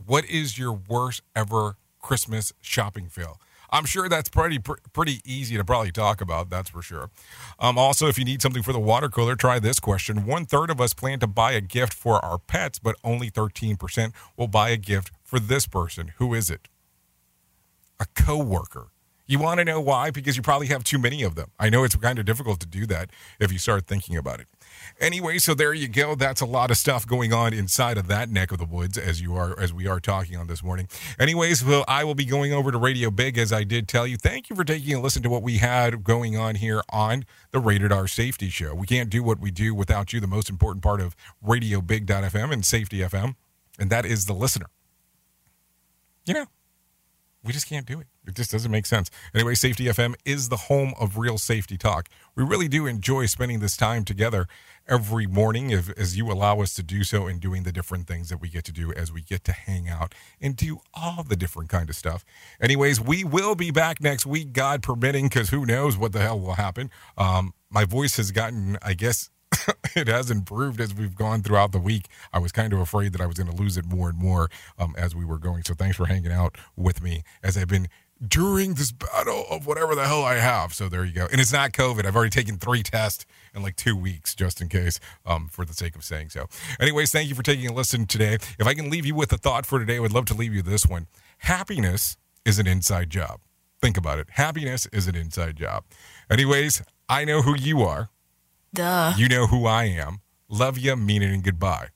[0.05, 3.41] What is your worst ever Christmas shopping fail?
[3.69, 6.49] I'm sure that's pretty pr- pretty easy to probably talk about.
[6.49, 7.09] That's for sure.
[7.59, 10.25] Um, also, if you need something for the water cooler, try this question.
[10.25, 14.13] One third of us plan to buy a gift for our pets, but only 13%
[14.35, 16.13] will buy a gift for this person.
[16.17, 16.67] Who is it?
[17.99, 18.87] A coworker.
[19.29, 20.09] You want to know why?
[20.09, 21.51] Because you probably have too many of them.
[21.59, 23.09] I know it's kind of difficult to do that
[23.39, 24.47] if you start thinking about it.
[24.99, 26.15] Anyway, so there you go.
[26.15, 29.21] That's a lot of stuff going on inside of that neck of the woods as
[29.21, 30.87] you are as we are talking on this morning.
[31.19, 34.17] Anyways, well, I will be going over to Radio Big as I did tell you.
[34.17, 37.59] Thank you for taking a listen to what we had going on here on the
[37.59, 38.73] Rated R Safety Show.
[38.73, 42.51] We can't do what we do without you, the most important part of Radio Big.fm
[42.51, 43.35] and Safety FM,
[43.77, 44.67] and that is the listener.
[46.25, 46.45] You know,
[47.43, 48.07] we just can't do it.
[48.27, 49.09] It just doesn't make sense.
[49.33, 52.09] Anyway, Safety FM is the home of real safety talk.
[52.35, 54.47] We really do enjoy spending this time together
[54.87, 58.29] every morning if, as you allow us to do so and doing the different things
[58.29, 61.35] that we get to do as we get to hang out and do all the
[61.35, 62.23] different kind of stuff.
[62.61, 66.39] Anyways, we will be back next week, God permitting, because who knows what the hell
[66.39, 66.89] will happen.
[67.17, 69.29] Um, my voice has gotten, I guess,
[69.95, 72.07] it has improved as we've gone throughout the week.
[72.33, 74.49] I was kind of afraid that I was going to lose it more and more
[74.77, 75.63] um, as we were going.
[75.63, 77.87] So thanks for hanging out with me as I've been
[78.25, 80.73] during this battle of whatever the hell I have.
[80.73, 81.27] So there you go.
[81.31, 82.05] And it's not COVID.
[82.05, 85.73] I've already taken three tests in like two weeks, just in case, um, for the
[85.73, 86.47] sake of saying so.
[86.79, 88.35] Anyways, thank you for taking a listen today.
[88.59, 90.53] If I can leave you with a thought for today, I would love to leave
[90.53, 91.07] you this one.
[91.39, 93.39] Happiness is an inside job.
[93.81, 94.27] Think about it.
[94.31, 95.83] Happiness is an inside job.
[96.29, 98.09] Anyways, I know who you are.
[98.73, 99.13] Duh.
[99.17, 100.21] You know who I am.
[100.49, 101.89] Love you, mean it, and goodbye.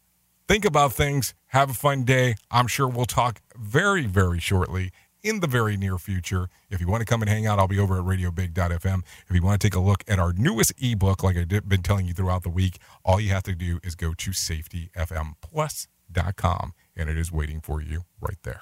[0.48, 1.34] Think about things.
[1.48, 2.36] Have a fun day.
[2.50, 4.92] I'm sure we'll talk very, very shortly
[5.24, 6.50] in the very near future.
[6.70, 9.04] If you want to come and hang out, I'll be over at radiobig.fm.
[9.28, 12.08] If you want to take a look at our newest ebook, like I've been telling
[12.08, 17.18] you throughout the week, all you have to do is go to safetyfmplus.com and it
[17.18, 18.62] is waiting for you right there.